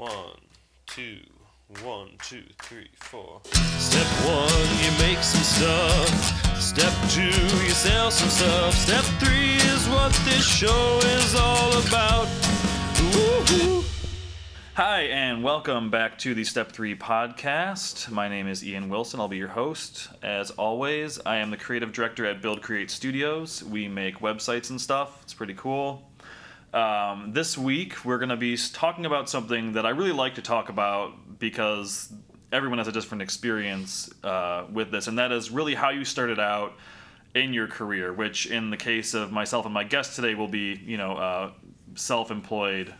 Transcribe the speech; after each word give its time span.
One, 0.00 0.40
two, 0.86 1.18
one, 1.82 2.12
two, 2.22 2.44
three, 2.62 2.88
four. 2.94 3.42
Step 3.44 4.06
one, 4.24 4.48
you 4.82 4.90
make 4.98 5.22
some 5.22 5.42
stuff. 5.42 6.58
Step 6.58 6.94
two, 7.10 7.24
you 7.24 7.70
sell 7.72 8.10
some 8.10 8.30
stuff. 8.30 8.72
Step 8.72 9.04
three 9.20 9.56
is 9.56 9.86
what 9.90 10.10
this 10.24 10.42
show 10.42 10.98
is 11.02 11.34
all 11.34 11.72
about. 11.86 12.26
Woo-hoo. 13.12 13.84
Hi, 14.72 15.02
and 15.02 15.44
welcome 15.44 15.90
back 15.90 16.16
to 16.20 16.32
the 16.32 16.44
Step 16.44 16.72
3 16.72 16.96
podcast. 16.96 18.10
My 18.10 18.26
name 18.26 18.48
is 18.48 18.64
Ian 18.64 18.88
Wilson. 18.88 19.20
I'll 19.20 19.28
be 19.28 19.36
your 19.36 19.48
host. 19.48 20.08
As 20.22 20.50
always, 20.52 21.20
I 21.26 21.36
am 21.36 21.50
the 21.50 21.58
creative 21.58 21.92
director 21.92 22.24
at 22.24 22.40
Build 22.40 22.62
Create 22.62 22.90
Studios. 22.90 23.62
We 23.62 23.86
make 23.86 24.20
websites 24.20 24.70
and 24.70 24.80
stuff, 24.80 25.22
it's 25.24 25.34
pretty 25.34 25.52
cool. 25.52 26.09
Um, 26.72 27.32
this 27.32 27.58
week, 27.58 28.04
we're 28.04 28.18
going 28.18 28.28
to 28.28 28.36
be 28.36 28.56
talking 28.56 29.04
about 29.04 29.28
something 29.28 29.72
that 29.72 29.84
I 29.84 29.90
really 29.90 30.12
like 30.12 30.36
to 30.36 30.42
talk 30.42 30.68
about 30.68 31.38
because 31.38 32.12
everyone 32.52 32.78
has 32.78 32.86
a 32.86 32.92
different 32.92 33.22
experience 33.22 34.08
uh, 34.22 34.66
with 34.72 34.92
this, 34.92 35.08
and 35.08 35.18
that 35.18 35.32
is 35.32 35.50
really 35.50 35.74
how 35.74 35.90
you 35.90 36.04
started 36.04 36.38
out 36.38 36.74
in 37.34 37.52
your 37.52 37.66
career. 37.66 38.12
Which, 38.12 38.46
in 38.46 38.70
the 38.70 38.76
case 38.76 39.14
of 39.14 39.32
myself 39.32 39.64
and 39.64 39.74
my 39.74 39.82
guest 39.82 40.14
today, 40.14 40.36
will 40.36 40.48
be 40.48 40.80
you 40.84 40.96
know 40.96 41.16
uh, 41.16 41.50
self-employed 41.96 42.94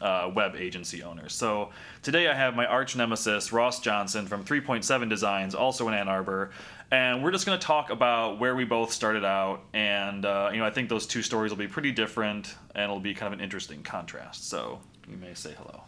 uh, 0.00 0.30
web 0.34 0.56
agency 0.56 1.02
owners. 1.02 1.32
So 1.32 1.70
today 2.02 2.28
I 2.28 2.34
have 2.34 2.56
my 2.56 2.66
arch 2.66 2.96
nemesis 2.96 3.52
Ross 3.52 3.78
Johnson 3.78 4.26
from 4.26 4.44
3.7 4.44 5.08
Designs, 5.08 5.54
also 5.54 5.86
in 5.86 5.94
Ann 5.94 6.08
Arbor, 6.08 6.50
and 6.92 7.24
we're 7.24 7.30
just 7.30 7.46
going 7.46 7.58
to 7.58 7.66
talk 7.66 7.88
about 7.88 8.38
where 8.38 8.54
we 8.54 8.64
both 8.64 8.92
started 8.92 9.24
out. 9.24 9.62
And 9.72 10.24
uh, 10.24 10.50
you 10.52 10.58
know, 10.58 10.66
I 10.66 10.70
think 10.70 10.90
those 10.90 11.06
two 11.06 11.22
stories 11.22 11.50
will 11.50 11.58
be 11.58 11.66
pretty 11.66 11.90
different, 11.90 12.54
and 12.74 12.84
it'll 12.84 13.00
be 13.00 13.14
kind 13.14 13.32
of 13.32 13.38
an 13.38 13.42
interesting 13.42 13.82
contrast. 13.82 14.48
So 14.48 14.78
you 15.08 15.16
may 15.16 15.34
say 15.34 15.54
hello. 15.58 15.80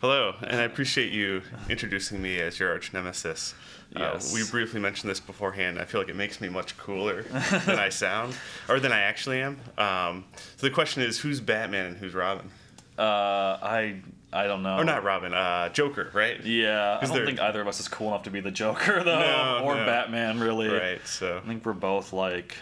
Hello, 0.00 0.34
and 0.40 0.60
I 0.60 0.62
appreciate 0.64 1.12
you 1.12 1.42
introducing 1.68 2.22
me 2.22 2.38
as 2.38 2.60
your 2.60 2.70
arch 2.70 2.92
nemesis. 2.92 3.54
Yes. 3.96 4.32
Uh, 4.32 4.36
we 4.36 4.48
briefly 4.48 4.78
mentioned 4.78 5.10
this 5.10 5.18
beforehand. 5.18 5.80
I 5.80 5.84
feel 5.84 6.00
like 6.00 6.08
it 6.08 6.14
makes 6.14 6.40
me 6.40 6.48
much 6.48 6.78
cooler 6.78 7.22
than 7.22 7.78
I 7.78 7.88
sound, 7.88 8.36
or 8.68 8.78
than 8.78 8.92
I 8.92 9.00
actually 9.00 9.40
am. 9.40 9.58
Um, 9.76 10.24
so 10.56 10.68
the 10.68 10.70
question 10.70 11.02
is, 11.02 11.18
who's 11.18 11.40
Batman 11.40 11.86
and 11.86 11.96
who's 11.96 12.14
Robin? 12.14 12.48
Uh, 12.96 13.58
I 13.60 13.96
I 14.34 14.48
don't 14.48 14.62
know. 14.64 14.76
Or 14.78 14.84
not 14.84 15.04
Robin, 15.04 15.32
uh, 15.32 15.68
Joker, 15.68 16.10
right? 16.12 16.44
Yeah, 16.44 16.98
I 17.00 17.04
don't 17.06 17.14
they're- 17.14 17.24
think 17.26 17.38
either 17.40 17.60
of 17.60 17.68
us 17.68 17.78
is 17.78 17.86
cool 17.88 18.08
enough 18.08 18.24
to 18.24 18.30
be 18.30 18.40
the 18.40 18.50
Joker 18.50 19.02
though, 19.04 19.20
No, 19.20 19.60
or 19.64 19.76
no. 19.76 19.86
Batman 19.86 20.40
really. 20.40 20.68
Right. 20.68 21.00
So 21.06 21.40
I 21.42 21.46
think 21.46 21.64
we're 21.64 21.72
both 21.72 22.12
like 22.12 22.56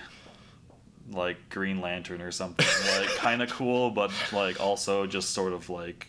like 1.11 1.49
Green 1.51 1.81
Lantern 1.81 2.21
or 2.23 2.31
something. 2.31 2.67
like 3.01 3.09
kind 3.17 3.43
of 3.43 3.51
cool, 3.51 3.91
but 3.91 4.13
like 4.33 4.61
also 4.61 5.07
just 5.07 5.31
sort 5.31 5.53
of 5.53 5.69
like 5.71 6.09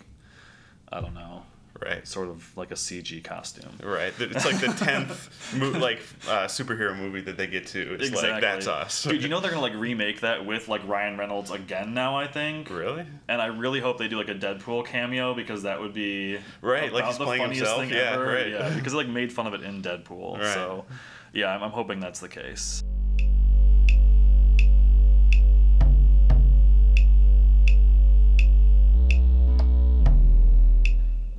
I 0.92 1.00
don't 1.02 1.14
know, 1.14 1.44
right. 1.86 2.08
sort 2.08 2.30
of 2.30 2.56
like 2.58 2.72
a 2.72 2.76
CG 2.76 3.24
costume. 3.24 3.72
Right. 3.84 4.14
It's 4.20 4.46
like 4.46 4.60
the 4.60 4.68
tenth 4.68 5.54
mo- 5.56 5.70
like 5.72 6.00
uh, 6.28 6.46
superhero 6.48 6.98
movie 6.98 7.22
that 7.22 7.38
they 7.38 7.48
get 7.48 7.68
to. 7.68 7.96
It's 8.00 8.12
like 8.14 8.42
that's 8.42 8.68
us. 8.68 9.04
Dude, 9.04 9.22
you 9.24 9.30
know 9.30 9.40
they're 9.40 9.52
gonna 9.52 9.62
like 9.62 9.76
remake 9.76 10.22
that 10.22 10.46
with 10.46 10.68
like 10.68 10.88
Ryan 10.88 11.18
Reynolds 11.18 11.52
again 11.52 11.94
now, 11.94 12.18
I 12.18 12.28
think. 12.28 12.70
really? 12.70 13.06
And 13.28 13.42
I 13.42 13.48
really 13.48 13.80
hope 13.80 13.98
they 13.98 14.08
do 14.08 14.18
like 14.18 14.30
a 14.30 14.36
Deadpool 14.36 14.86
cameo 14.86 15.34
because 15.34 15.64
that 15.64 15.80
would 15.80 15.94
be 15.94 16.38
Right, 16.62 16.92
like 16.92 17.06
he's 17.06 17.18
the 17.18 17.26
playing 17.26 17.42
funniest 17.44 17.60
himself? 17.62 17.82
thing 17.82 17.90
Yeah, 17.98 18.14
ever. 18.14 18.26
right. 18.26 18.50
Yeah, 18.50 18.70
because 18.76 18.94
it 18.94 18.98
like 18.98 19.08
made 19.08 19.32
fun 19.34 19.48
of 19.48 19.54
it 19.54 19.62
in 19.64 19.82
Deadpool. 19.82 20.40
Right. 20.40 20.54
So 20.54 20.86
yeah, 21.34 21.48
I'm, 21.56 21.64
I'm 21.64 21.72
hoping 21.72 22.00
that's 22.00 22.20
the 22.20 22.30
case. 22.30 22.84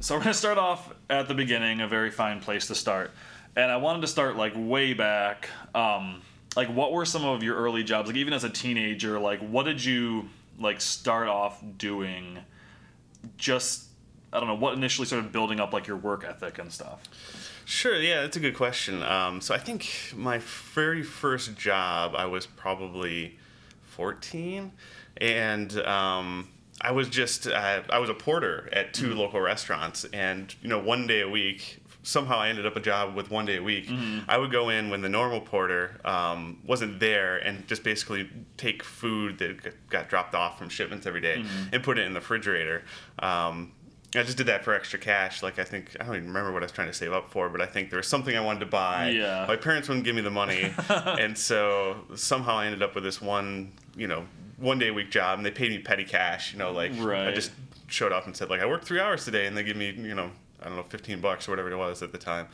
So 0.05 0.15
we're 0.15 0.21
gonna 0.21 0.35
start 0.35 0.59
off 0.59 0.93
at 1.09 1.29
the 1.29 1.35
beginning, 1.35 1.81
a 1.81 1.89
very 1.89 2.11
fine 2.11 2.39
place 2.39 2.67
to 2.67 2.75
start. 2.75 3.13
And 3.57 3.73
I 3.73 3.79
wanted 3.79 4.03
to 4.03 4.07
start 4.07 4.37
like 4.37 4.53
way 4.55 4.93
back. 4.93 5.49
Um, 5.75 6.21
like, 6.57 6.69
what 6.69 6.93
were 6.93 7.07
some 7.07 7.25
of 7.25 7.43
your 7.43 7.57
early 7.57 7.83
jobs? 7.83 8.09
Like, 8.09 8.19
even 8.19 8.35
as 8.35 8.45
a 8.45 8.51
teenager, 8.51 9.19
like, 9.19 9.41
what 9.41 9.63
did 9.63 9.83
you 9.83 10.29
like 10.59 10.83
start 10.83 11.29
off 11.29 11.65
doing? 11.79 12.41
Just 13.39 13.85
I 14.31 14.41
don't 14.41 14.49
know 14.51 14.57
what 14.57 14.75
initially 14.75 15.07
started 15.07 15.33
building 15.33 15.59
up 15.59 15.73
like 15.73 15.87
your 15.87 15.97
work 15.97 16.23
ethic 16.23 16.59
and 16.59 16.71
stuff. 16.71 17.01
Sure, 17.65 17.97
yeah, 17.97 18.21
that's 18.21 18.37
a 18.37 18.41
good 18.41 18.57
question. 18.57 19.03
Um, 19.03 19.41
so 19.41 19.55
I 19.55 19.59
think 19.59 20.13
my 20.15 20.37
very 20.75 21.03
first 21.03 21.57
job, 21.57 22.15
I 22.15 22.27
was 22.27 22.45
probably 22.45 23.39
14, 23.85 24.71
and 25.17 25.79
um, 25.79 26.49
I 26.81 26.91
was 26.93 27.09
just 27.09 27.47
uh, 27.47 27.83
I 27.89 27.99
was 27.99 28.11
a 28.11 28.15
porter 28.15 28.69
at 28.73 28.93
2 28.95 29.15
local 29.15 29.41
restaurants, 29.41 30.05
and 30.13 30.55
you 30.63 30.69
know 30.69 30.79
one 30.81 31.07
day 31.07 31.21
a 31.21 31.29
week. 31.29 31.81
Somehow 32.07 32.37
I 32.39 32.51
ended 32.51 32.67
up 32.67 32.77
a 32.77 32.81
job 32.81 33.15
with 33.15 33.31
one 33.31 33.47
day 33.47 33.57
a 33.57 33.63
week. 33.63 33.89
I 34.29 34.37
would 34.37 34.53
go 34.53 34.69
in 34.69 34.91
when 34.91 35.01
the 35.01 35.09
normal 35.09 35.41
porter 35.41 35.99
um, 36.05 36.59
wasn't 36.67 37.01
there 37.01 37.39
and 37.39 37.67
just 37.67 37.83
basically 37.83 38.29
take 38.59 38.83
food 38.83 39.39
that 39.39 39.89
got 39.89 40.11
dropped 40.11 40.35
off 40.35 40.59
from 40.59 40.69
shipments 40.69 41.07
every 41.07 41.23
day 41.23 41.43
and 41.73 41.83
put 41.83 41.97
it 41.99 42.03
in 42.07 42.13
the 42.13 42.21
refrigerator. 42.21 42.83
Um, 43.21 43.73
I 44.15 44.23
just 44.23 44.37
did 44.37 44.47
that 44.49 44.65
for 44.65 44.75
extra 44.75 44.99
cash. 44.99 45.43
Like 45.43 45.59
I 45.59 45.65
think 45.65 45.97
I 45.99 46.05
don't 46.05 46.17
even 46.17 46.29
remember 46.29 46.53
what 46.53 46.63
I 46.63 46.67
was 46.67 46.73
trying 46.73 46.89
to 46.89 46.93
save 46.93 47.15
up 47.15 47.31
for, 47.31 47.49
but 47.49 47.63
I 47.63 47.67
think 47.67 47.89
there 47.89 47.97
was 47.97 48.07
something 48.07 48.37
I 48.37 48.41
wanted 48.41 48.61
to 48.61 48.67
buy. 48.67 49.09
Yeah. 49.09 49.47
My 49.49 49.57
parents 49.57 49.89
wouldn't 49.89 50.05
give 50.05 50.15
me 50.15 50.21
the 50.21 50.31
money, 50.31 50.75
and 50.91 51.39
so 51.39 51.97
somehow 52.17 52.57
I 52.59 52.67
ended 52.67 52.83
up 52.83 52.95
with 52.95 53.03
this 53.05 53.23
one, 53.23 53.73
you 53.97 54.09
know, 54.09 54.27
one 54.59 54.79
day 54.79 54.89
a 54.89 54.95
week 54.95 55.11
job, 55.11 55.39
and 55.39 55.45
they 55.47 55.51
paid 55.51 55.71
me 55.71 55.79
petty 55.79 56.05
cash. 56.05 56.53
You 56.53 56.59
know, 56.59 56.73
like 56.73 56.93
I 56.93 57.33
just 57.33 57.53
showed 57.89 58.13
up 58.13 58.27
and 58.27 58.37
said 58.37 58.51
like 58.51 58.61
I 58.61 58.67
worked 58.67 58.85
three 58.85 59.01
hours 59.01 59.25
today, 59.25 59.47
and 59.47 59.57
they 59.57 59.63
give 59.63 59.77
me 59.77 59.91
you 59.91 60.15
know 60.15 60.31
I 60.63 60.67
don't 60.69 60.77
know 60.77 60.83
fifteen 60.85 61.21
bucks 61.21 61.49
or 61.49 61.53
whatever 61.53 61.71
it 61.71 61.77
was 61.77 62.03
at 62.03 62.13
the 62.13 62.19
time. 62.19 62.47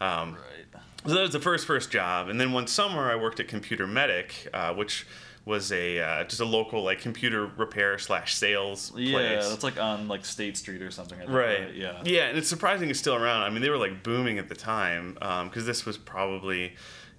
Um, 0.00 0.34
Right. 0.34 0.82
so 1.06 1.14
that 1.14 1.22
was 1.22 1.32
the 1.32 1.40
first 1.40 1.66
first 1.66 1.90
job, 1.90 2.28
and 2.28 2.40
then 2.40 2.52
one 2.52 2.66
summer 2.66 3.10
I 3.10 3.16
worked 3.16 3.40
at 3.40 3.48
Computer 3.48 3.86
Medic, 3.86 4.48
uh, 4.54 4.74
which 4.74 5.06
was 5.44 5.72
a 5.72 5.98
uh, 5.98 6.24
just 6.24 6.40
a 6.42 6.44
local 6.44 6.82
like 6.82 7.00
computer 7.00 7.46
repair 7.56 7.98
slash 7.98 8.34
sales 8.34 8.92
Yeah, 8.94 9.12
place. 9.38 9.48
that's 9.48 9.62
like 9.64 9.80
on 9.80 10.06
like 10.06 10.24
State 10.26 10.58
Street 10.58 10.82
or 10.82 10.90
something. 10.90 11.16
I 11.18 11.22
think, 11.22 11.32
Right. 11.32 11.74
Yeah. 11.74 12.02
Yeah, 12.04 12.26
and 12.28 12.36
it's 12.36 12.48
surprising 12.48 12.90
it's 12.90 12.98
still 12.98 13.14
around. 13.14 13.42
I 13.44 13.48
mean, 13.50 13.62
they 13.62 13.70
were 13.70 13.78
like 13.78 14.02
booming 14.02 14.38
at 14.38 14.48
the 14.50 14.54
time 14.54 15.14
because 15.44 15.64
this 15.64 15.86
was 15.86 15.96
probably, 15.96 16.74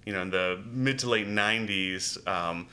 you 0.06 0.12
know, 0.12 0.22
in 0.22 0.30
the 0.30 0.62
mid 0.70 1.00
to 1.00 1.08
late 1.08 1.26
'90s, 1.26 2.24
um, 2.28 2.68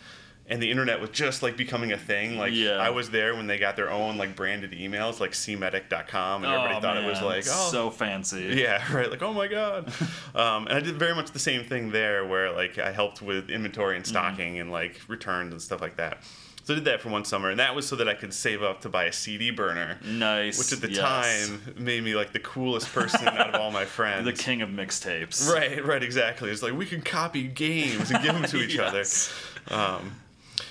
and 0.50 0.62
the 0.62 0.72
internet 0.72 1.02
was 1.02 1.10
just 1.10 1.44
like 1.44 1.58
becoming 1.58 1.92
a 1.92 1.98
thing. 1.98 2.38
Like, 2.38 2.54
Yeah. 2.54 2.78
I 2.78 2.90
was 2.90 3.10
there 3.10 3.36
when 3.36 3.48
they 3.48 3.58
got 3.58 3.76
their 3.76 3.92
own 3.92 4.18
like 4.18 4.36
branded 4.36 4.72
emails, 4.72 5.20
like 5.20 5.32
cmedic.com, 5.32 6.44
and 6.44 6.54
everybody 6.54 6.76
Oh, 6.76 6.80
thought 6.82 6.98
it 6.98 7.06
was 7.06 7.22
like, 7.22 7.44
oh, 7.48 7.70
so 7.72 7.90
fancy. 7.90 8.56
yeah, 8.58 8.82
right. 8.96 9.10
Like, 9.12 9.22
oh 9.22 9.34
my 9.34 9.48
god. 9.48 9.92
um, 10.36 10.68
and 10.68 10.74
I 10.74 10.80
did 10.80 10.96
very 10.98 11.14
much 11.16 11.32
the 11.32 11.40
same 11.40 11.64
thing 11.64 11.92
there, 11.92 12.26
where 12.26 12.52
like 12.52 12.78
I 12.80 12.92
helped 12.92 13.22
with 13.22 13.50
inventory 13.50 13.96
and 13.98 14.06
stocking 14.06 14.60
and 14.60 14.72
like 14.72 15.00
returns 15.08 15.52
and 15.52 15.62
stuff 15.62 15.82
like 15.82 15.98
that. 15.98 16.24
So 16.64 16.74
I 16.74 16.76
did 16.76 16.86
that 16.86 17.00
for 17.02 17.08
one 17.08 17.24
summer, 17.24 17.50
and 17.50 17.60
that 17.62 17.76
was 17.76 17.88
so 17.88 17.96
that 17.96 18.10
I 18.10 18.14
could 18.14 18.34
save 18.34 18.62
up 18.62 18.82
to 18.82 18.90
buy 18.90 19.06
a 19.06 19.14
CD 19.14 19.52
burner. 19.52 20.00
Nice. 20.04 20.58
Which 20.60 20.74
at 20.74 20.82
the 20.82 20.92
yes. 20.94 21.00
time 21.48 21.62
made 21.78 22.04
me 22.04 22.14
like 22.14 22.34
the 22.34 22.40
coolest 22.40 22.92
person 22.94 23.26
out 23.26 23.54
of 23.54 23.62
all 23.62 23.72
my 23.72 23.86
friends. 23.98 24.26
the 24.26 24.34
king 24.34 24.62
of 24.62 24.68
mixtapes. 24.70 25.50
Right, 25.50 25.84
right, 25.86 26.04
exactly. 26.04 26.50
It's 26.52 26.62
like 26.62 26.74
we 26.74 26.86
can 26.86 27.02
copy 27.02 27.44
games 27.48 28.12
and 28.12 28.22
give 28.22 28.34
them 28.34 28.44
to 28.44 28.58
each 28.58 28.76
Yes. 28.76 29.34
other. 29.70 29.82
Um, 29.82 30.12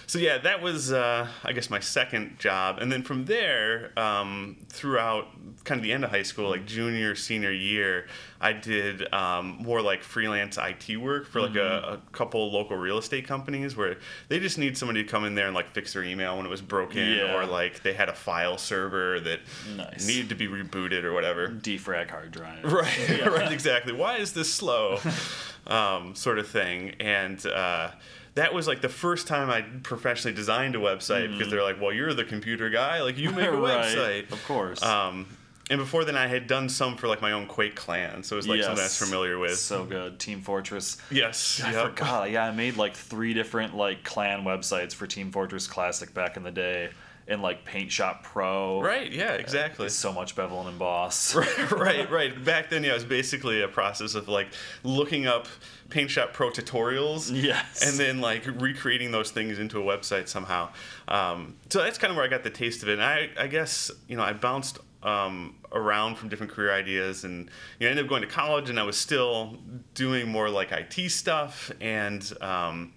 so 0.06 0.18
yeah, 0.18 0.38
that 0.38 0.62
was 0.62 0.92
uh, 0.92 1.28
I 1.44 1.52
guess 1.52 1.68
my 1.70 1.80
second 1.80 2.38
job, 2.38 2.78
and 2.78 2.90
then 2.92 3.02
from 3.02 3.24
there, 3.24 3.90
um, 3.98 4.56
throughout 4.68 5.26
kind 5.64 5.78
of 5.80 5.82
the 5.82 5.92
end 5.92 6.04
of 6.04 6.10
high 6.10 6.22
school, 6.22 6.48
like 6.48 6.64
junior, 6.64 7.14
senior 7.16 7.50
year, 7.50 8.06
I 8.40 8.52
did 8.52 9.12
um, 9.12 9.56
more 9.60 9.82
like 9.82 10.02
freelance 10.02 10.58
IT 10.58 10.96
work 10.96 11.26
for 11.26 11.40
like 11.40 11.52
Mm-hmm. 11.52 11.88
a, 11.90 11.94
a 11.94 11.98
couple 12.12 12.52
local 12.52 12.76
real 12.76 12.98
estate 12.98 13.26
companies 13.26 13.76
where 13.76 13.96
they 14.28 14.38
just 14.38 14.58
need 14.58 14.76
somebody 14.78 15.02
to 15.02 15.08
come 15.08 15.24
in 15.24 15.34
there 15.34 15.46
and 15.46 15.54
like 15.54 15.72
fix 15.74 15.92
their 15.94 16.04
email 16.04 16.36
when 16.36 16.46
it 16.46 16.50
was 16.50 16.60
broken, 16.62 16.98
Yeah. 17.04 17.34
or 17.36 17.46
like 17.46 17.82
they 17.82 17.92
had 17.94 18.08
a 18.08 18.14
file 18.14 18.58
server 18.58 19.18
that 19.20 19.40
Nice. 19.76 20.06
needed 20.06 20.28
to 20.28 20.34
be 20.34 20.46
rebooted 20.46 21.02
or 21.04 21.12
whatever. 21.12 21.48
Defrag 21.48 22.10
hard 22.10 22.30
drive. 22.30 22.62
Right, 22.72 23.26
right, 23.26 23.50
exactly. 23.52 23.92
Why 23.92 24.18
is 24.18 24.32
this 24.34 24.52
slow? 24.52 24.98
um, 25.66 26.14
sort 26.14 26.38
of 26.38 26.46
thing. 26.46 26.94
And 27.00 27.44
uh, 27.46 27.90
that 28.36 28.54
was 28.54 28.66
like 28.66 28.80
the 28.80 28.88
first 28.88 29.26
time 29.26 29.50
I 29.50 29.62
professionally 29.82 30.34
designed 30.34 30.76
a 30.76 30.78
website 30.78 31.30
because 31.32 31.50
they're 31.50 31.62
like, 31.62 31.80
well, 31.80 31.92
you're 31.92 32.14
the 32.14 32.24
computer 32.24 32.70
guy. 32.70 33.02
Like, 33.02 33.18
you 33.18 33.30
make 33.32 33.46
a 33.48 33.50
Mm. 33.50 33.62
right. 33.62 33.84
website. 33.96 34.32
Of 34.32 34.42
course. 34.46 34.82
Um, 34.82 35.26
and 35.68 35.80
before 35.80 36.04
then, 36.04 36.16
I 36.16 36.28
had 36.28 36.46
done 36.46 36.68
some 36.68 36.96
for 36.96 37.08
like 37.08 37.20
my 37.20 37.32
own 37.32 37.46
Quake 37.46 37.74
clan. 37.74 38.22
So 38.22 38.36
it 38.36 38.38
was 38.38 38.46
like 38.46 38.62
something 38.62 38.78
I 38.80 38.84
was 38.84 38.96
familiar 38.98 39.36
with. 39.38 39.58
So 39.58 39.84
good. 39.84 40.20
Team 40.20 40.40
Fortress. 40.40 40.96
yes. 41.10 41.60
I 41.64 41.72
yep. 41.72 41.88
forgot. 41.88 42.30
Yeah, 42.30 42.44
I 42.46 42.52
made 42.52 42.76
like 42.76 42.94
three 42.94 43.34
different 43.34 43.74
like 43.74 44.04
clan 44.04 44.44
websites 44.44 44.94
for 44.94 45.06
Team 45.08 45.32
Fortress 45.32 45.66
Classic 45.66 46.14
back 46.14 46.36
in 46.36 46.44
the 46.44 46.52
day 46.52 46.90
in 47.28 47.42
like 47.42 47.64
Paint 47.64 47.90
Shop 47.90 48.22
Pro. 48.22 48.80
Right, 48.80 49.10
yeah, 49.10 49.32
exactly. 49.32 49.86
It's 49.86 49.94
so 49.94 50.12
much 50.12 50.36
bevel 50.36 50.60
and 50.60 50.68
emboss. 50.68 51.34
right, 51.34 51.70
right, 51.70 52.10
right. 52.10 52.44
Back 52.44 52.70
then, 52.70 52.84
yeah, 52.84 52.90
it 52.90 52.94
was 52.94 53.04
basically 53.04 53.62
a 53.62 53.68
process 53.68 54.14
of 54.14 54.28
like 54.28 54.48
looking 54.84 55.26
up 55.26 55.48
Paint 55.90 56.10
Shop 56.10 56.32
Pro 56.32 56.50
tutorials. 56.50 57.30
Yes. 57.32 57.86
And 57.86 57.98
then 57.98 58.20
like 58.20 58.46
recreating 58.60 59.10
those 59.10 59.30
things 59.30 59.58
into 59.58 59.80
a 59.80 59.84
website 59.84 60.28
somehow. 60.28 60.70
Um, 61.08 61.56
so 61.68 61.82
that's 61.82 61.98
kind 61.98 62.12
of 62.12 62.16
where 62.16 62.24
I 62.24 62.28
got 62.28 62.44
the 62.44 62.50
taste 62.50 62.82
of 62.82 62.88
it. 62.88 62.94
And 62.94 63.02
I, 63.02 63.30
I 63.38 63.46
guess, 63.48 63.90
you 64.08 64.16
know, 64.16 64.22
I 64.22 64.32
bounced 64.32 64.78
um, 65.02 65.56
around 65.72 66.16
from 66.16 66.28
different 66.28 66.52
career 66.52 66.72
ideas, 66.72 67.24
and 67.24 67.48
you 67.78 67.84
know, 67.84 67.86
I 67.86 67.90
ended 67.90 68.06
up 68.06 68.08
going 68.08 68.22
to 68.22 68.28
college, 68.28 68.68
and 68.70 68.78
I 68.78 68.82
was 68.82 68.96
still 68.96 69.56
doing 69.94 70.28
more 70.28 70.50
like 70.50 70.72
IT 70.72 71.10
stuff, 71.10 71.70
and 71.80 72.30
um, 72.40 72.92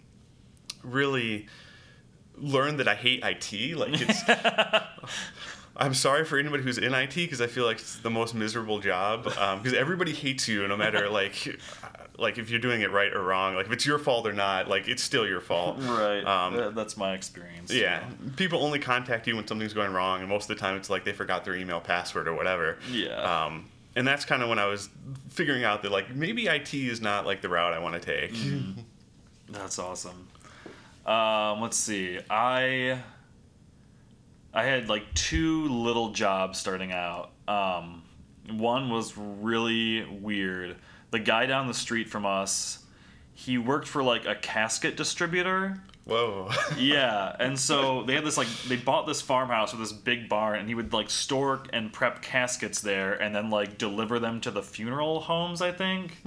really 0.84 1.48
learned 2.40 2.80
that 2.80 2.88
I 2.88 2.96
hate 2.96 3.24
IT. 3.24 3.78
Like 3.78 4.02
it's. 4.02 4.22
I'm 5.80 5.94
sorry 5.94 6.26
for 6.26 6.38
anybody 6.38 6.62
who's 6.62 6.78
in 6.78 6.94
IT 6.94 7.16
because 7.16 7.40
I 7.40 7.48
feel 7.48 7.64
like 7.64 7.80
it's 7.80 8.00
the 8.00 8.10
most 8.10 8.36
miserable 8.36 8.80
job 8.80 9.24
because 9.24 9.74
everybody 9.74 10.12
hates 10.12 10.46
you 10.46 10.68
no 10.68 10.76
matter 10.76 11.10
like 11.10 11.58
like 12.18 12.38
if 12.38 12.50
you're 12.50 12.60
doing 12.60 12.82
it 12.82 12.92
right 12.92 13.14
or 13.14 13.24
wrong. 13.24 13.56
Like 13.56 13.68
if 13.68 13.72
it's 13.72 13.86
your 13.86 13.98
fault 13.98 14.28
or 14.28 14.34
not, 14.34 14.68
like 14.68 14.88
it's 14.88 15.02
still 15.02 15.26
your 15.28 15.42
fault. 15.42 15.80
Right. 15.90 16.24
Um, 16.24 16.76
That's 16.76 16.98
my 16.98 17.14
experience. 17.14 17.74
Yeah, 17.74 18.04
people 18.36 18.64
only 18.64 18.80
contact 18.80 19.28
you 19.28 19.36
when 19.36 19.48
something's 19.48 19.74
going 19.74 19.92
wrong, 19.92 20.20
and 20.20 20.30
most 20.30 20.50
of 20.50 20.56
the 20.56 20.62
time 20.62 20.76
it's 20.76 20.90
like 20.90 21.04
they 21.04 21.14
forgot 21.14 21.44
their 21.44 21.56
email 21.56 21.80
password 21.80 22.28
or 22.28 22.36
whatever. 22.36 22.78
Yeah. 22.92 23.46
Um, 23.46 23.70
and 23.96 24.08
that's 24.08 24.24
kind 24.24 24.44
of 24.44 24.50
when 24.50 24.60
I 24.60 24.66
was 24.66 24.90
figuring 25.30 25.64
out 25.64 25.82
that 25.84 25.92
like 25.92 26.14
maybe 26.14 26.48
IT 26.48 26.74
is 26.74 27.02
not 27.02 27.26
like 27.26 27.42
the 27.42 27.50
route 27.50 27.74
I 27.74 27.80
want 27.80 27.96
to 27.96 28.02
take. 28.02 28.34
Mm-hmm. 28.34 28.82
That's 29.50 29.80
awesome. 29.80 30.28
Um, 31.06 31.62
let's 31.62 31.78
see. 31.78 32.20
I 32.30 33.02
I 34.54 34.64
had 34.64 34.90
like 34.90 35.14
two 35.14 35.68
little 35.68 36.12
jobs 36.12 36.60
starting 36.60 36.92
out. 36.92 37.32
Um, 37.48 38.04
one 38.50 38.90
was 38.90 39.18
really 39.18 40.06
weird. 40.06 40.78
The 41.12 41.20
guy 41.20 41.46
down 41.46 41.68
the 41.68 41.74
street 41.74 42.10
from 42.10 42.26
us, 42.26 42.80
he 43.34 43.58
worked 43.58 43.88
for 43.88 44.04
like 44.04 44.26
a 44.26 44.36
casket 44.36 44.98
distributor. 44.98 45.82
Whoa. 46.06 46.50
Yeah, 46.78 47.36
and 47.40 47.60
so 47.60 48.04
they 48.04 48.16
had 48.16 48.26
this 48.26 48.38
like 48.38 48.48
they 48.68 48.76
bought 48.78 49.06
this 49.06 49.22
farmhouse 49.22 49.72
with 49.72 49.82
this 49.82 49.92
big 49.92 50.28
barn, 50.30 50.60
and 50.60 50.68
he 50.68 50.74
would 50.76 50.94
like 50.94 51.10
store 51.10 51.62
and 51.72 51.94
prep 51.94 52.22
caskets 52.22 52.82
there, 52.82 53.14
and 53.14 53.36
then 53.36 53.50
like 53.50 53.78
deliver 53.78 54.20
them 54.20 54.42
to 54.42 54.52
the 54.52 54.64
funeral 54.64 55.20
homes. 55.20 55.62
I 55.62 55.72
think. 55.72 56.18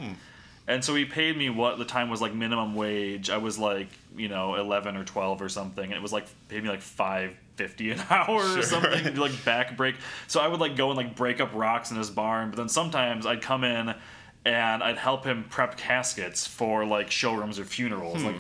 And 0.69 0.85
so 0.85 0.95
he 0.95 1.05
paid 1.05 1.37
me 1.37 1.51
what 1.51 1.79
the 1.79 1.85
time 1.85 2.09
was 2.09 2.21
like 2.21 2.35
minimum 2.35 2.75
wage. 2.75 3.31
I 3.31 3.39
was 3.39 3.59
like 3.59 3.89
you 4.17 4.29
know 4.29 4.55
eleven 4.55 4.97
or 4.97 5.05
twelve 5.05 5.43
or 5.43 5.49
something, 5.49 5.85
and 5.85 5.95
it 5.95 6.03
was 6.03 6.13
like 6.13 6.27
paid 6.49 6.63
me 6.63 6.69
like 6.69 6.83
five 6.83 7.33
fifty 7.57 7.91
an 7.91 8.01
hour 8.11 8.59
or 8.59 8.63
something 8.63 9.17
like 9.17 9.45
back 9.45 9.77
break. 9.77 9.97
So 10.27 10.41
I 10.41 10.49
would 10.49 10.61
like 10.61 10.77
go 10.77 10.91
and 10.91 10.97
like 10.97 11.17
break 11.17 11.41
up 11.41 11.55
rocks 11.55 11.91
in 11.91 11.97
his 11.97 12.11
barn, 12.11 12.51
but 12.51 12.57
then 12.57 12.69
sometimes 12.69 13.27
I'd 13.27 13.43
come 13.43 13.65
in 13.65 13.95
and 14.45 14.83
I'd 14.83 14.99
help 14.99 15.25
him 15.25 15.45
prep 15.49 15.77
caskets 15.77 16.47
for 16.47 16.85
like 16.85 17.11
showrooms 17.11 17.59
or 17.59 17.65
funerals, 17.65 18.21
hmm. 18.21 18.27
like 18.27 18.37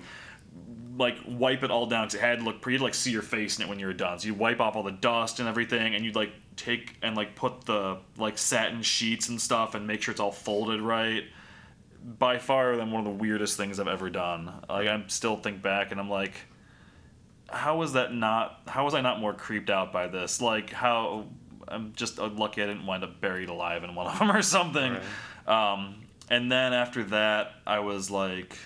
like 0.98 1.18
wipe 1.26 1.62
it 1.62 1.70
all 1.70 1.86
down 1.86 2.06
because 2.06 2.16
it 2.16 2.20
had 2.20 2.38
to 2.38 2.44
look 2.44 2.60
pretty. 2.60 2.74
You'd 2.74 2.82
like 2.82 2.94
see 2.94 3.10
your 3.10 3.22
face 3.22 3.58
in 3.58 3.64
it 3.64 3.68
when 3.68 3.78
you 3.78 3.86
were 3.86 3.92
done. 3.92 4.18
So 4.18 4.26
you 4.26 4.34
wipe 4.34 4.60
off 4.60 4.76
all 4.76 4.82
the 4.82 4.92
dust 4.92 5.40
and 5.40 5.48
everything, 5.48 5.94
and 5.94 6.04
you'd 6.04 6.16
like 6.16 6.32
take 6.56 6.96
and 7.02 7.16
like 7.16 7.34
put 7.34 7.64
the 7.64 7.98
like 8.18 8.38
satin 8.38 8.82
sheets 8.82 9.28
and 9.28 9.40
stuff 9.40 9.74
and 9.74 9.86
make 9.86 10.02
sure 10.02 10.12
it's 10.12 10.20
all 10.20 10.32
folded 10.32 10.80
right. 10.80 11.24
By 12.04 12.38
far, 12.38 12.76
than 12.76 12.90
one 12.90 13.06
of 13.06 13.12
the 13.12 13.22
weirdest 13.22 13.56
things 13.56 13.78
I've 13.78 13.88
ever 13.88 14.10
done. 14.10 14.52
Like 14.68 14.88
I 14.88 15.04
still 15.06 15.36
think 15.36 15.62
back 15.62 15.92
and 15.92 16.00
I'm 16.00 16.10
like, 16.10 16.32
how 17.48 17.76
was 17.76 17.92
that 17.92 18.12
not? 18.12 18.62
How 18.66 18.84
was 18.84 18.94
I 18.94 19.00
not 19.00 19.20
more 19.20 19.34
creeped 19.34 19.70
out 19.70 19.92
by 19.92 20.08
this? 20.08 20.40
Like 20.40 20.70
how 20.70 21.26
I'm 21.68 21.92
just 21.94 22.18
lucky 22.18 22.62
I 22.62 22.66
didn't 22.66 22.86
wind 22.86 23.04
up 23.04 23.20
buried 23.20 23.48
alive 23.48 23.84
in 23.84 23.94
one 23.94 24.06
of 24.06 24.18
them 24.18 24.30
or 24.30 24.42
something. 24.42 24.96
Um, 25.46 26.02
and 26.28 26.50
then 26.50 26.72
after 26.72 27.04
that, 27.04 27.52
I 27.66 27.80
was 27.80 28.10
like, 28.10 28.56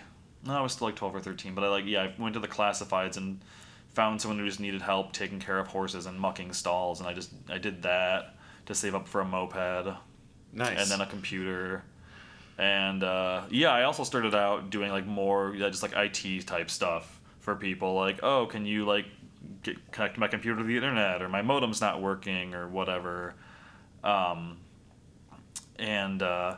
no, 0.44 0.55
I 0.55 0.61
was 0.61 0.73
still 0.73 0.89
like 0.89 0.97
12 0.97 1.17
or 1.17 1.21
13, 1.21 1.55
but 1.55 1.65
I 1.65 1.69
like, 1.69 1.85
yeah, 1.87 2.03
I 2.03 2.15
went 2.19 2.35
to 2.35 2.41
the 2.41 2.49
classifieds 2.49 3.17
and 3.17 3.41
found 3.93 4.21
someone 4.21 4.39
who 4.39 4.47
just 4.47 4.61
needed 4.61 4.82
help 4.82 5.12
taking 5.12 5.41
care 5.41 5.59
of 5.59 5.69
horses 5.69 6.06
and 6.06 6.21
mucking 6.21 6.53
stalls, 6.53 7.00
and 7.00 7.09
I 7.09 7.15
just 7.15 7.31
I 7.49 7.59
did 7.59 7.82
that 7.82 8.37
to 8.67 8.75
save 8.75 8.94
up 8.94 9.09
for 9.09 9.21
a 9.21 9.25
moped 9.25 9.56
nice. 10.53 10.79
and 10.79 10.91
then 10.91 11.00
a 11.00 11.06
computer. 11.06 11.82
And 12.58 13.03
uh, 13.03 13.43
yeah, 13.50 13.70
I 13.70 13.85
also 13.85 14.05
started 14.05 14.35
out 14.35 14.70
doing 14.70 14.91
like 14.91 15.06
more 15.06 15.55
yeah, 15.55 15.69
just 15.69 15.82
like 15.82 15.93
IT 15.94 16.47
type 16.47 16.70
stuff 16.70 17.20
for 17.41 17.55
people. 17.55 17.94
Like, 17.94 18.20
oh, 18.23 18.47
can 18.47 18.64
you 18.64 18.85
like 18.85 19.06
get, 19.62 19.93
connect 19.93 20.19
my 20.19 20.29
computer 20.29 20.58
to 20.58 20.64
the 20.64 20.76
internet, 20.76 21.23
or 21.23 21.29
my 21.29 21.43
modem's 21.43 21.81
not 21.81 22.00
working, 22.00 22.55
or 22.55 22.69
whatever. 22.69 23.35
Um, 24.03 24.58
and 25.79 26.23
uh, 26.23 26.56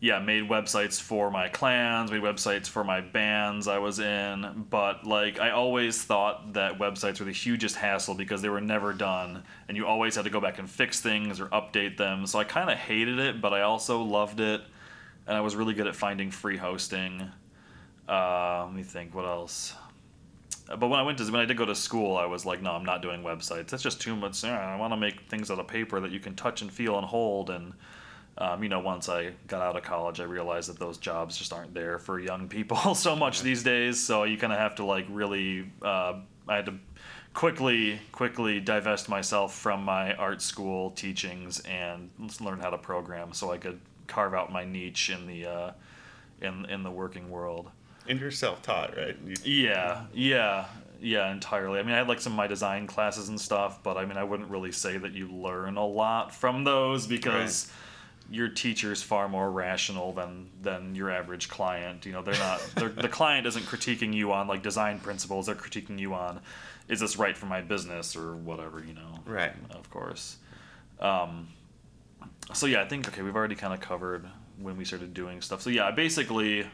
yeah, 0.00 0.18
made 0.18 0.48
websites 0.48 1.00
for 1.00 1.30
my 1.30 1.48
clans, 1.48 2.10
made 2.10 2.22
websites 2.22 2.66
for 2.66 2.82
my 2.82 3.00
bands 3.00 3.68
I 3.68 3.78
was 3.78 4.00
in, 4.00 4.66
but 4.68 5.06
like 5.06 5.38
I 5.38 5.50
always 5.50 6.02
thought 6.02 6.54
that 6.54 6.78
websites 6.78 7.20
were 7.20 7.26
the 7.26 7.32
hugest 7.32 7.76
hassle 7.76 8.14
because 8.14 8.42
they 8.42 8.48
were 8.48 8.60
never 8.60 8.92
done, 8.92 9.44
and 9.68 9.76
you 9.76 9.86
always 9.86 10.16
had 10.16 10.24
to 10.24 10.30
go 10.30 10.40
back 10.40 10.58
and 10.58 10.68
fix 10.68 11.00
things 11.00 11.40
or 11.40 11.46
update 11.46 11.96
them. 11.98 12.26
So 12.26 12.38
I 12.38 12.44
kind 12.44 12.68
of 12.68 12.78
hated 12.78 13.18
it, 13.18 13.40
but 13.40 13.52
I 13.52 13.62
also 13.62 14.02
loved 14.02 14.40
it, 14.40 14.62
and 15.26 15.36
I 15.36 15.40
was 15.40 15.56
really 15.56 15.74
good 15.74 15.86
at 15.86 15.96
finding 15.96 16.30
free 16.30 16.56
hosting. 16.56 17.30
Uh, 18.08 18.64
let 18.66 18.74
me 18.74 18.82
think, 18.82 19.14
what 19.14 19.24
else? 19.24 19.74
But 20.68 20.88
when 20.88 20.98
I 20.98 21.02
went 21.02 21.18
to 21.18 21.24
when 21.24 21.40
I 21.40 21.44
did 21.44 21.56
go 21.56 21.64
to 21.64 21.74
school, 21.74 22.16
I 22.16 22.26
was 22.26 22.46
like, 22.46 22.62
no, 22.62 22.72
I'm 22.72 22.84
not 22.84 23.02
doing 23.02 23.22
websites. 23.22 23.68
That's 23.68 23.82
just 23.82 24.00
too 24.00 24.16
much. 24.16 24.44
I 24.44 24.76
want 24.76 24.92
to 24.92 24.96
make 24.96 25.28
things 25.28 25.50
out 25.50 25.58
of 25.58 25.66
paper 25.66 26.00
that 26.00 26.10
you 26.10 26.20
can 26.20 26.34
touch 26.34 26.62
and 26.62 26.72
feel 26.72 26.96
and 26.96 27.06
hold. 27.06 27.50
And 27.50 27.72
um, 28.38 28.62
you 28.62 28.68
know, 28.68 28.80
once 28.80 29.08
I 29.08 29.32
got 29.48 29.60
out 29.60 29.76
of 29.76 29.82
college, 29.82 30.20
I 30.20 30.24
realized 30.24 30.70
that 30.70 30.78
those 30.78 30.98
jobs 30.98 31.36
just 31.36 31.52
aren't 31.52 31.74
there 31.74 31.98
for 31.98 32.18
young 32.18 32.48
people 32.48 32.94
so 32.94 33.14
much 33.14 33.42
these 33.42 33.62
days. 33.62 34.02
So 34.02 34.24
you 34.24 34.38
kind 34.38 34.52
of 34.52 34.58
have 34.58 34.76
to 34.76 34.84
like 34.84 35.06
really. 35.10 35.70
Uh, 35.82 36.20
I 36.48 36.56
had 36.56 36.66
to 36.66 36.74
quickly, 37.34 38.00
quickly 38.10 38.60
divest 38.60 39.08
myself 39.08 39.54
from 39.54 39.84
my 39.84 40.14
art 40.14 40.42
school 40.42 40.90
teachings 40.90 41.60
and 41.60 42.10
learn 42.40 42.58
how 42.58 42.70
to 42.70 42.78
program 42.78 43.32
so 43.32 43.52
I 43.52 43.58
could 43.58 43.80
carve 44.12 44.34
out 44.34 44.52
my 44.52 44.64
niche 44.64 45.10
in 45.10 45.26
the 45.26 45.46
uh, 45.46 45.70
in 46.40 46.64
in 46.66 46.82
the 46.82 46.90
working 46.90 47.30
world. 47.30 47.70
and 48.08 48.18
you're 48.20 48.30
self-taught, 48.30 48.96
right? 48.96 49.16
You- 49.24 49.62
Yeah, 49.68 50.04
yeah, 50.12 50.66
yeah, 51.00 51.30
entirely. 51.32 51.78
I 51.78 51.82
mean, 51.82 51.94
I 51.94 51.98
had 51.98 52.08
like 52.08 52.20
some 52.20 52.32
of 52.32 52.36
my 52.36 52.46
design 52.48 52.86
classes 52.86 53.28
and 53.28 53.40
stuff, 53.40 53.82
but 53.82 53.96
I 53.96 54.04
mean, 54.04 54.16
I 54.18 54.24
wouldn't 54.24 54.50
really 54.50 54.72
say 54.72 54.98
that 54.98 55.12
you 55.12 55.28
learn 55.28 55.76
a 55.76 55.86
lot 55.86 56.34
from 56.34 56.64
those 56.64 57.06
because 57.06 57.70
your 58.30 58.48
teacher's 58.48 59.02
far 59.02 59.28
more 59.28 59.50
rational 59.50 60.12
than 60.12 60.48
than 60.62 60.94
your 60.94 61.10
average 61.10 61.48
client. 61.48 62.04
You 62.06 62.12
know, 62.12 62.22
they're 62.22 62.38
not. 62.38 62.60
They're, 62.76 62.88
the 62.88 63.08
client 63.08 63.46
isn't 63.46 63.64
critiquing 63.66 64.12
you 64.14 64.32
on 64.32 64.46
like 64.48 64.62
design 64.62 64.98
principles. 65.00 65.46
They're 65.46 65.54
critiquing 65.54 65.98
you 65.98 66.14
on, 66.14 66.40
is 66.88 66.98
this 67.00 67.16
right 67.18 67.36
for 67.36 67.46
my 67.46 67.60
business 67.60 68.16
or 68.16 68.34
whatever. 68.36 68.82
You 68.84 68.94
know. 68.94 69.18
Right. 69.26 69.52
Of 69.70 69.90
course. 69.90 70.36
Um, 71.00 71.48
so 72.52 72.66
yeah, 72.66 72.82
I 72.82 72.88
think 72.88 73.08
okay, 73.08 73.22
we've 73.22 73.36
already 73.36 73.54
kind 73.54 73.74
of 73.74 73.80
covered 73.80 74.26
when 74.58 74.76
we 74.76 74.84
started 74.84 75.14
doing 75.14 75.40
stuff. 75.40 75.62
So 75.62 75.70
yeah, 75.70 75.86
I 75.86 75.90
basically 75.90 76.66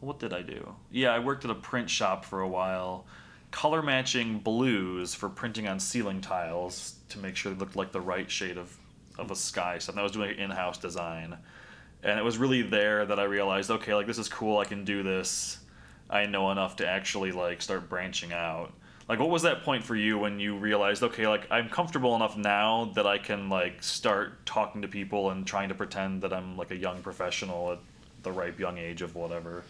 what 0.00 0.18
did 0.18 0.32
I 0.32 0.42
do? 0.42 0.74
Yeah, 0.90 1.10
I 1.10 1.18
worked 1.18 1.44
at 1.44 1.50
a 1.50 1.54
print 1.54 1.88
shop 1.88 2.24
for 2.24 2.40
a 2.40 2.48
while, 2.48 3.06
color 3.50 3.82
matching 3.82 4.38
blues 4.38 5.14
for 5.14 5.28
printing 5.28 5.68
on 5.68 5.78
ceiling 5.78 6.20
tiles 6.20 6.94
to 7.10 7.18
make 7.18 7.36
sure 7.36 7.52
they 7.52 7.58
looked 7.58 7.76
like 7.76 7.92
the 7.92 8.00
right 8.00 8.30
shade 8.30 8.56
of, 8.56 8.74
of 9.18 9.30
a 9.30 9.36
sky. 9.36 9.78
So 9.78 9.92
I 9.94 10.02
was 10.02 10.12
doing 10.12 10.38
in 10.38 10.50
house 10.50 10.78
design. 10.78 11.36
And 12.02 12.18
it 12.18 12.22
was 12.22 12.38
really 12.38 12.62
there 12.62 13.04
that 13.04 13.20
I 13.20 13.24
realized, 13.24 13.70
okay, 13.70 13.94
like 13.94 14.06
this 14.06 14.18
is 14.18 14.28
cool, 14.28 14.58
I 14.58 14.64
can 14.64 14.84
do 14.84 15.02
this. 15.02 15.58
I 16.08 16.24
know 16.26 16.50
enough 16.50 16.76
to 16.76 16.88
actually 16.88 17.30
like 17.30 17.60
start 17.60 17.88
branching 17.90 18.32
out. 18.32 18.72
Like 19.10 19.18
what 19.18 19.30
was 19.30 19.42
that 19.42 19.64
point 19.64 19.82
for 19.82 19.96
you 19.96 20.18
when 20.18 20.38
you 20.38 20.56
realized, 20.56 21.02
okay, 21.02 21.26
like 21.26 21.44
I'm 21.50 21.68
comfortable 21.68 22.14
enough 22.14 22.36
now 22.36 22.92
that 22.94 23.08
I 23.08 23.18
can 23.18 23.48
like 23.48 23.82
start 23.82 24.46
talking 24.46 24.82
to 24.82 24.88
people 24.88 25.30
and 25.30 25.44
trying 25.44 25.68
to 25.70 25.74
pretend 25.74 26.22
that 26.22 26.32
I'm 26.32 26.56
like 26.56 26.70
a 26.70 26.76
young 26.76 27.02
professional 27.02 27.72
at 27.72 27.80
the 28.22 28.30
ripe 28.30 28.60
young 28.60 28.78
age 28.78 29.02
of 29.02 29.16
whatever. 29.16 29.64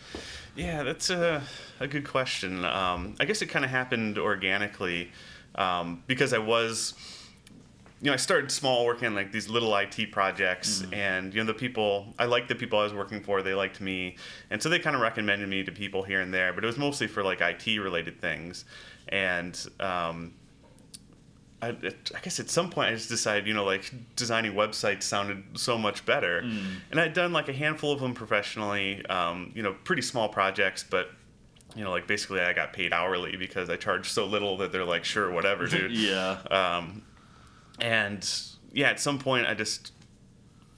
Yeah, 0.56 0.82
that's 0.82 1.09
a, 1.09 1.42
a 1.80 1.87
good 1.87 2.06
question. 2.06 2.66
Um, 2.66 3.14
I 3.18 3.25
guess 3.25 3.40
it 3.40 3.47
kind 3.47 3.64
of 3.64 3.70
happened 3.70 4.18
organically 4.18 5.11
um, 5.54 6.02
because 6.06 6.35
I 6.35 6.38
was, 6.38 6.92
you 8.02 8.09
know, 8.09 8.12
I 8.12 8.16
started 8.16 8.50
small 8.50 8.85
working 8.85 9.09
on 9.09 9.14
like 9.14 9.32
these 9.32 9.49
little 9.49 9.75
IT 9.75 10.12
projects, 10.12 10.85
and 10.92 11.32
you 11.32 11.40
know, 11.40 11.47
the 11.47 11.59
people 11.59 12.12
I 12.18 12.26
liked 12.26 12.49
the 12.49 12.54
people 12.54 12.78
I 12.78 12.85
was 12.85 12.92
working 12.92 13.23
for, 13.23 13.40
they 13.40 13.54
liked 13.54 13.80
me, 13.80 14.16
and 14.50 14.62
so 14.62 14.68
they 14.68 14.78
kind 14.78 14.97
of 14.97 15.00
recommended 15.00 15.49
me 15.49 15.64
to 15.64 15.73
people 15.73 16.02
here 16.02 16.20
and 16.20 16.32
there, 16.32 16.52
but 16.52 16.62
it 16.62 16.66
was 16.66 16.76
mostly 16.76 17.06
for 17.06 17.23
like 17.25 17.40
IT 17.40 17.66
related 17.78 18.20
things, 18.20 18.64
and 19.09 19.59
um, 19.80 20.35
I, 21.62 21.69
I 21.69 22.21
guess 22.23 22.40
at 22.40 22.49
some 22.49 22.71
point 22.71 22.90
I 22.90 22.95
just 22.95 23.09
decided, 23.09 23.47
you 23.47 23.54
know, 23.54 23.64
like 23.64 23.92
designing 24.16 24.54
websites 24.54 25.02
sounded 25.02 25.59
so 25.59 25.76
much 25.76 26.07
better, 26.07 26.38
and 26.90 26.99
I'd 27.00 27.12
done 27.12 27.33
like 27.33 27.49
a 27.49 27.52
handful 27.52 27.92
of 27.92 28.00
them 28.00 28.14
professionally, 28.14 29.04
um, 29.07 29.52
you 29.54 29.62
know, 29.62 29.75
pretty 29.85 30.02
small 30.02 30.28
projects, 30.28 30.85
but 30.88 31.11
you 31.76 31.85
know, 31.85 31.90
like 31.90 32.07
basically 32.07 32.40
I 32.40 32.52
got 32.52 32.73
paid 32.73 32.92
hourly 32.92 33.37
because 33.37 33.71
I 33.71 33.76
charged 33.76 34.07
so 34.07 34.26
little 34.26 34.57
that 34.59 34.73
they're 34.73 34.85
like, 34.85 35.04
sure, 35.04 35.30
whatever, 35.30 35.66
dude. 35.69 35.92
yeah. 35.92 36.38
Um, 36.50 37.02
and 37.80 38.28
yeah, 38.73 38.90
at 38.90 39.00
some 39.00 39.19
point 39.19 39.47
I 39.47 39.54
just 39.54 39.92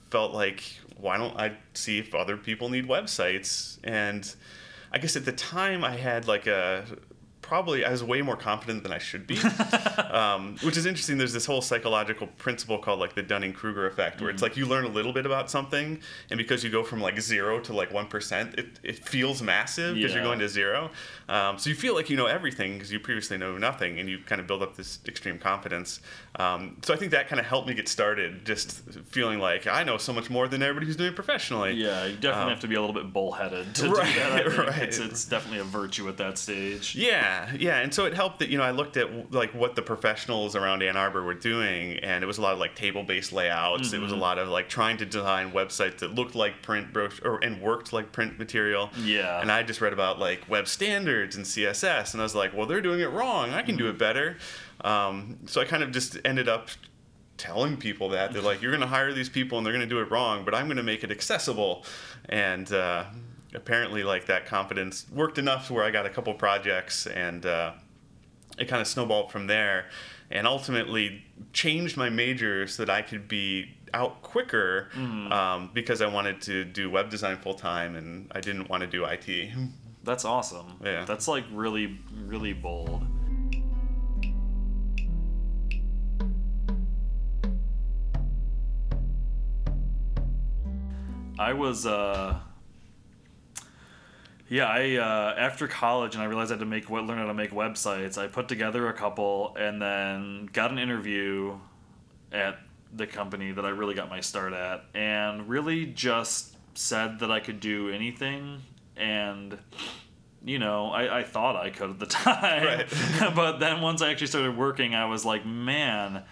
felt 0.09 0.33
like, 0.33 0.63
why 0.97 1.17
don't 1.17 1.35
I 1.37 1.53
see 1.73 1.99
if 1.99 2.13
other 2.13 2.37
people 2.37 2.69
need 2.69 2.87
websites? 2.87 3.79
And 3.83 4.33
I 4.91 4.99
guess 4.99 5.15
at 5.15 5.25
the 5.25 5.31
time 5.31 5.83
I 5.83 5.95
had 5.95 6.27
like 6.27 6.45
a 6.45 6.85
probably 7.53 7.85
I 7.85 7.91
was 7.91 8.03
way 8.03 8.23
more 8.23 8.35
confident 8.35 8.81
than 8.81 8.91
I 8.91 8.97
should 8.97 9.27
be, 9.27 9.37
um, 10.11 10.55
which 10.63 10.75
is 10.75 10.87
interesting. 10.87 11.19
There's 11.19 11.33
this 11.33 11.45
whole 11.45 11.61
psychological 11.61 12.25
principle 12.25 12.79
called 12.79 12.99
like 12.99 13.13
the 13.13 13.21
Dunning 13.21 13.53
Kruger 13.53 13.85
effect, 13.85 14.19
where 14.21 14.31
it's 14.31 14.41
like 14.41 14.57
you 14.57 14.65
learn 14.65 14.85
a 14.85 14.89
little 14.89 15.13
bit 15.13 15.27
about 15.27 15.51
something, 15.51 15.99
and 16.31 16.37
because 16.39 16.63
you 16.63 16.71
go 16.71 16.83
from 16.83 16.99
like 16.99 17.21
zero 17.21 17.59
to 17.59 17.71
like 17.71 17.93
one 17.93 18.07
percent, 18.07 18.55
it, 18.57 18.79
it 18.81 18.97
feels 19.07 19.43
massive 19.43 19.93
because 19.93 20.15
you're 20.15 20.23
going 20.23 20.39
to 20.39 20.49
zero. 20.49 20.89
Um, 21.29 21.59
so 21.59 21.69
you 21.69 21.75
feel 21.75 21.93
like 21.93 22.09
you 22.09 22.17
know 22.17 22.25
everything 22.25 22.73
because 22.73 22.91
you 22.91 22.99
previously 22.99 23.37
know 23.37 23.55
nothing, 23.59 23.99
and 23.99 24.09
you 24.09 24.17
kind 24.25 24.41
of 24.41 24.47
build 24.47 24.63
up 24.63 24.75
this 24.75 24.97
extreme 25.07 25.37
confidence. 25.37 25.99
Um, 26.39 26.77
so 26.81 26.91
I 26.91 26.97
think 26.97 27.11
that 27.11 27.27
kind 27.27 27.39
of 27.39 27.45
helped 27.45 27.67
me 27.67 27.75
get 27.75 27.87
started, 27.87 28.45
just 28.45 28.79
feeling 29.05 29.37
like 29.37 29.67
I 29.67 29.83
know 29.83 29.97
so 29.97 30.11
much 30.11 30.31
more 30.31 30.47
than 30.47 30.63
everybody 30.63 30.87
who's 30.87 30.95
doing 30.95 31.09
it 31.11 31.15
professionally. 31.15 31.73
Yeah, 31.73 32.05
you 32.05 32.15
definitely 32.15 32.43
Um, 32.45 32.49
have 32.49 32.59
to 32.61 32.67
be 32.67 32.73
a 32.73 32.81
little 32.81 32.95
bit 32.95 33.13
bullheaded 33.13 33.75
to 33.75 33.89
Right, 33.93 34.11
do 34.11 34.19
that. 34.19 34.57
Right. 34.57 34.81
It's, 34.81 34.97
it's 34.97 35.25
definitely 35.25 35.59
a 35.59 35.63
virtue 35.63 36.09
at 36.09 36.17
that 36.17 36.39
stage. 36.39 36.95
Yeah, 36.95 37.42
yeah, 37.57 37.79
and 37.79 37.93
so 37.93 38.05
it 38.05 38.13
helped 38.13 38.39
that 38.39 38.49
you 38.49 38.57
know 38.57 38.63
I 38.63 38.71
looked 38.71 38.97
at 38.97 39.31
like 39.31 39.53
what 39.53 39.75
the 39.75 39.81
professionals 39.81 40.55
around 40.55 40.83
Ann 40.83 40.97
Arbor 40.97 41.23
were 41.23 41.33
doing, 41.33 41.97
and 41.99 42.23
it 42.23 42.27
was 42.27 42.37
a 42.37 42.41
lot 42.41 42.53
of 42.53 42.59
like 42.59 42.75
table-based 42.75 43.31
layouts. 43.33 43.93
It 43.93 43.99
was 43.99 44.11
a 44.11 44.15
lot 44.15 44.37
of 44.37 44.49
like 44.49 44.69
trying 44.69 44.97
to 44.97 45.05
design 45.05 45.51
websites 45.51 45.99
that 45.99 46.15
looked 46.15 46.35
like 46.35 46.61
print 46.61 46.93
brochure 46.93 47.39
and 47.43 47.61
worked 47.61 47.93
like 47.93 48.11
print 48.11 48.37
material. 48.39 48.89
Yeah. 49.03 49.41
and 49.41 49.51
I 49.51 49.63
just 49.63 49.81
read 49.81 49.93
about 49.93 50.19
like 50.19 50.47
web 50.49 50.67
standards 50.67 51.35
and 51.35 51.45
CSS, 51.45 52.13
and 52.13 52.21
I 52.21 52.23
was 52.23 52.35
like, 52.35 52.53
well, 52.53 52.65
they're 52.65 52.81
doing 52.81 52.99
it 52.99 53.11
wrong. 53.11 53.51
I 53.51 53.61
can 53.61 53.77
do 53.77 53.89
it 53.89 53.97
better. 53.97 54.37
Um, 54.81 55.39
so 55.45 55.61
I 55.61 55.65
kind 55.65 55.83
of 55.83 55.91
just 55.91 56.17
ended 56.25 56.49
up 56.49 56.69
telling 57.37 57.77
people 57.77 58.09
that 58.09 58.31
they're 58.31 58.41
like, 58.41 58.61
you're 58.61 58.71
going 58.71 58.81
to 58.81 58.87
hire 58.87 59.11
these 59.13 59.29
people 59.29 59.57
and 59.57 59.65
they're 59.65 59.73
going 59.73 59.87
to 59.87 59.93
do 59.95 59.99
it 60.01 60.09
wrong, 60.11 60.45
but 60.45 60.53
I'm 60.53 60.67
going 60.67 60.77
to 60.77 60.83
make 60.83 61.03
it 61.03 61.11
accessible. 61.11 61.83
And 62.29 62.71
uh, 62.71 63.05
apparently, 63.53 64.03
like 64.03 64.25
that 64.27 64.45
confidence 64.45 65.05
worked 65.13 65.37
enough 65.37 65.69
where 65.69 65.83
I 65.83 65.91
got 65.91 66.05
a 66.05 66.09
couple 66.09 66.33
projects 66.33 67.07
and 67.07 67.45
uh, 67.45 67.73
it 68.57 68.67
kind 68.67 68.81
of 68.81 68.87
snowballed 68.87 69.31
from 69.31 69.47
there. 69.47 69.85
And 70.31 70.47
ultimately 70.47 71.23
changed 71.51 71.95
my 71.95 72.09
major 72.09 72.65
so 72.65 72.85
that 72.85 72.91
I 72.91 73.03
could 73.03 73.27
be 73.27 73.75
out 73.93 74.23
quicker 74.23 74.89
um, 74.95 75.69
because 75.73 76.01
I 76.01 76.07
wanted 76.07 76.41
to 76.43 76.65
do 76.65 76.89
web 76.89 77.11
design 77.11 77.37
full 77.37 77.53
time 77.53 77.95
and 77.95 78.31
I 78.33 78.41
didn't 78.41 78.69
want 78.69 78.81
to 78.81 78.87
do 78.87 79.05
IT. 79.05 79.51
That's 80.03 80.25
awesome. 80.25 80.79
Yeah. 80.83 81.05
That's 81.05 81.27
like 81.27 81.45
really, 81.51 81.99
really 82.25 82.53
bold. 82.53 83.05
I 91.39 91.53
was, 91.53 91.85
uh, 91.85 92.39
yeah, 94.53 94.67
I 94.67 94.97
uh, 94.97 95.33
after 95.35 95.67
college 95.67 96.13
and 96.13 96.21
I 96.21 96.27
realized 96.27 96.51
I 96.51 96.53
had 96.53 96.59
to 96.59 96.67
make 96.67 96.87
learn 96.87 97.17
how 97.17 97.25
to 97.25 97.33
make 97.33 97.49
websites. 97.49 98.19
I 98.19 98.27
put 98.27 98.47
together 98.47 98.87
a 98.87 98.93
couple 98.93 99.55
and 99.57 99.81
then 99.81 100.47
got 100.53 100.69
an 100.69 100.77
interview 100.77 101.57
at 102.31 102.59
the 102.95 103.07
company 103.07 103.51
that 103.51 103.65
I 103.65 103.69
really 103.69 103.95
got 103.95 104.11
my 104.11 104.19
start 104.19 104.53
at, 104.53 104.85
and 104.93 105.49
really 105.49 105.87
just 105.87 106.55
said 106.75 107.17
that 107.21 107.31
I 107.31 107.39
could 107.39 107.61
do 107.61 107.89
anything 107.89 108.61
and 108.95 109.57
you 110.45 110.59
know, 110.59 110.91
I, 110.91 111.21
I 111.21 111.23
thought 111.23 111.55
I 111.55 111.71
could 111.71 111.89
at 111.89 111.99
the 111.99 112.05
time. 112.23 112.63
Right. 112.63 113.33
but 113.35 113.57
then 113.57 113.81
once 113.81 114.03
I 114.03 114.11
actually 114.11 114.27
started 114.27 114.55
working, 114.55 114.93
I 114.93 115.05
was 115.05 115.25
like, 115.25 115.47
man, 115.47 116.25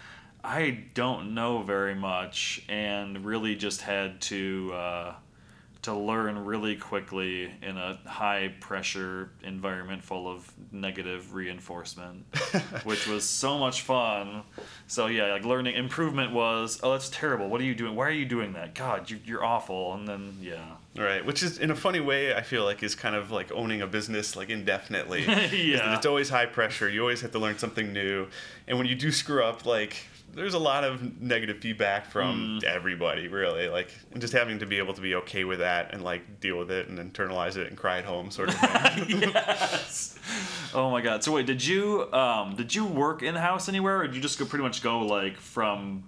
I 0.44 0.84
don't 0.94 1.34
know 1.34 1.64
very 1.64 1.96
much, 1.96 2.64
and 2.70 3.26
really 3.26 3.56
just 3.56 3.82
had 3.82 4.22
to 4.22 4.72
uh, 4.76 5.14
to 5.84 5.94
learn 5.94 6.46
really 6.46 6.76
quickly 6.76 7.52
in 7.62 7.78
a 7.78 7.98
high 8.06 8.54
pressure 8.60 9.32
environment 9.44 10.04
full 10.04 10.28
of 10.28 10.52
negative 10.72 11.34
reinforcement, 11.34 12.26
which 12.84 13.08
was 13.08 13.28
so 13.28 13.58
much 13.58 13.82
fun. 13.82 14.44
So 14.88 15.08
yeah, 15.08 15.34
like 15.34 15.46
learning 15.46 15.76
improvement 15.76 16.34
was, 16.34 16.80
oh, 16.84 16.92
that's 16.92 17.10
terrible. 17.10 17.50
What 17.50 17.62
are 17.62 17.66
you 17.66 17.76
doing? 17.76 17.96
Why 17.96 18.08
are 18.08 18.12
you 18.12 18.26
doing 18.26 18.54
that? 18.54 18.76
God, 18.76 19.10
you, 19.10 19.20
you're 19.26 19.44
awful. 19.44 19.94
And 19.94 20.08
then 20.08 20.38
yeah, 20.40 20.76
Right, 20.98 21.26
which 21.26 21.42
is 21.42 21.58
in 21.58 21.72
a 21.72 21.76
funny 21.76 22.02
way 22.02 22.34
I 22.36 22.42
feel 22.42 22.66
like 22.66 22.84
is 22.84 22.96
kind 22.96 23.16
of 23.16 23.32
like 23.32 23.50
owning 23.54 23.82
a 23.82 23.88
business 23.88 24.36
like 24.36 24.50
indefinitely. 24.50 25.24
Yeah. 25.26 25.96
it's 25.96 26.06
always 26.06 26.30
high 26.30 26.48
pressure. 26.48 26.90
You 26.90 27.00
always 27.02 27.22
have 27.22 27.32
to 27.32 27.40
learn 27.40 27.58
something 27.58 27.94
new, 27.94 28.28
and 28.68 28.78
when 28.78 28.88
you 28.88 28.96
do 28.96 29.10
screw 29.12 29.42
up, 29.44 29.66
like 29.66 29.96
there's 30.34 30.54
a 30.54 30.60
lot 30.60 30.84
of 30.86 31.22
negative 31.22 31.60
feedback 31.60 32.10
from 32.10 32.60
Mm. 32.62 32.64
everybody, 32.66 33.28
really. 33.30 33.70
Like 33.70 33.90
and 34.12 34.20
just 34.22 34.34
having 34.34 34.60
to 34.60 34.66
be 34.66 34.78
able 34.80 34.94
to 34.94 35.02
be 35.02 35.16
okay 35.16 35.44
with 35.46 35.60
that 35.60 35.94
and 35.94 36.04
like 36.04 36.40
deal 36.42 36.58
with 36.58 36.72
it 36.72 36.88
and 36.90 37.00
internalize 37.00 37.56
it 37.56 37.68
and 37.68 37.78
cry 37.78 38.00
at 38.00 38.06
home, 38.06 38.30
sort 38.32 38.50
of 38.50 38.56
thing. 38.56 39.22
yes. 39.34 40.20
Oh 40.74 40.90
my 40.92 41.00
god. 41.02 41.24
So 41.24 41.32
wait, 41.32 41.46
did 41.46 41.66
you 41.66 42.12
um 42.14 42.56
did 42.58 42.76
you 42.76 42.84
work 42.86 43.24
in 43.24 43.36
house 43.36 43.70
anywhere, 43.70 44.00
or 44.02 44.08
did 44.08 44.16
you 44.18 44.22
just 44.22 44.38
go 44.40 44.44
pretty 44.46 44.64
much 44.64 44.84
go 44.84 45.00
like 45.00 45.38
from? 45.38 46.04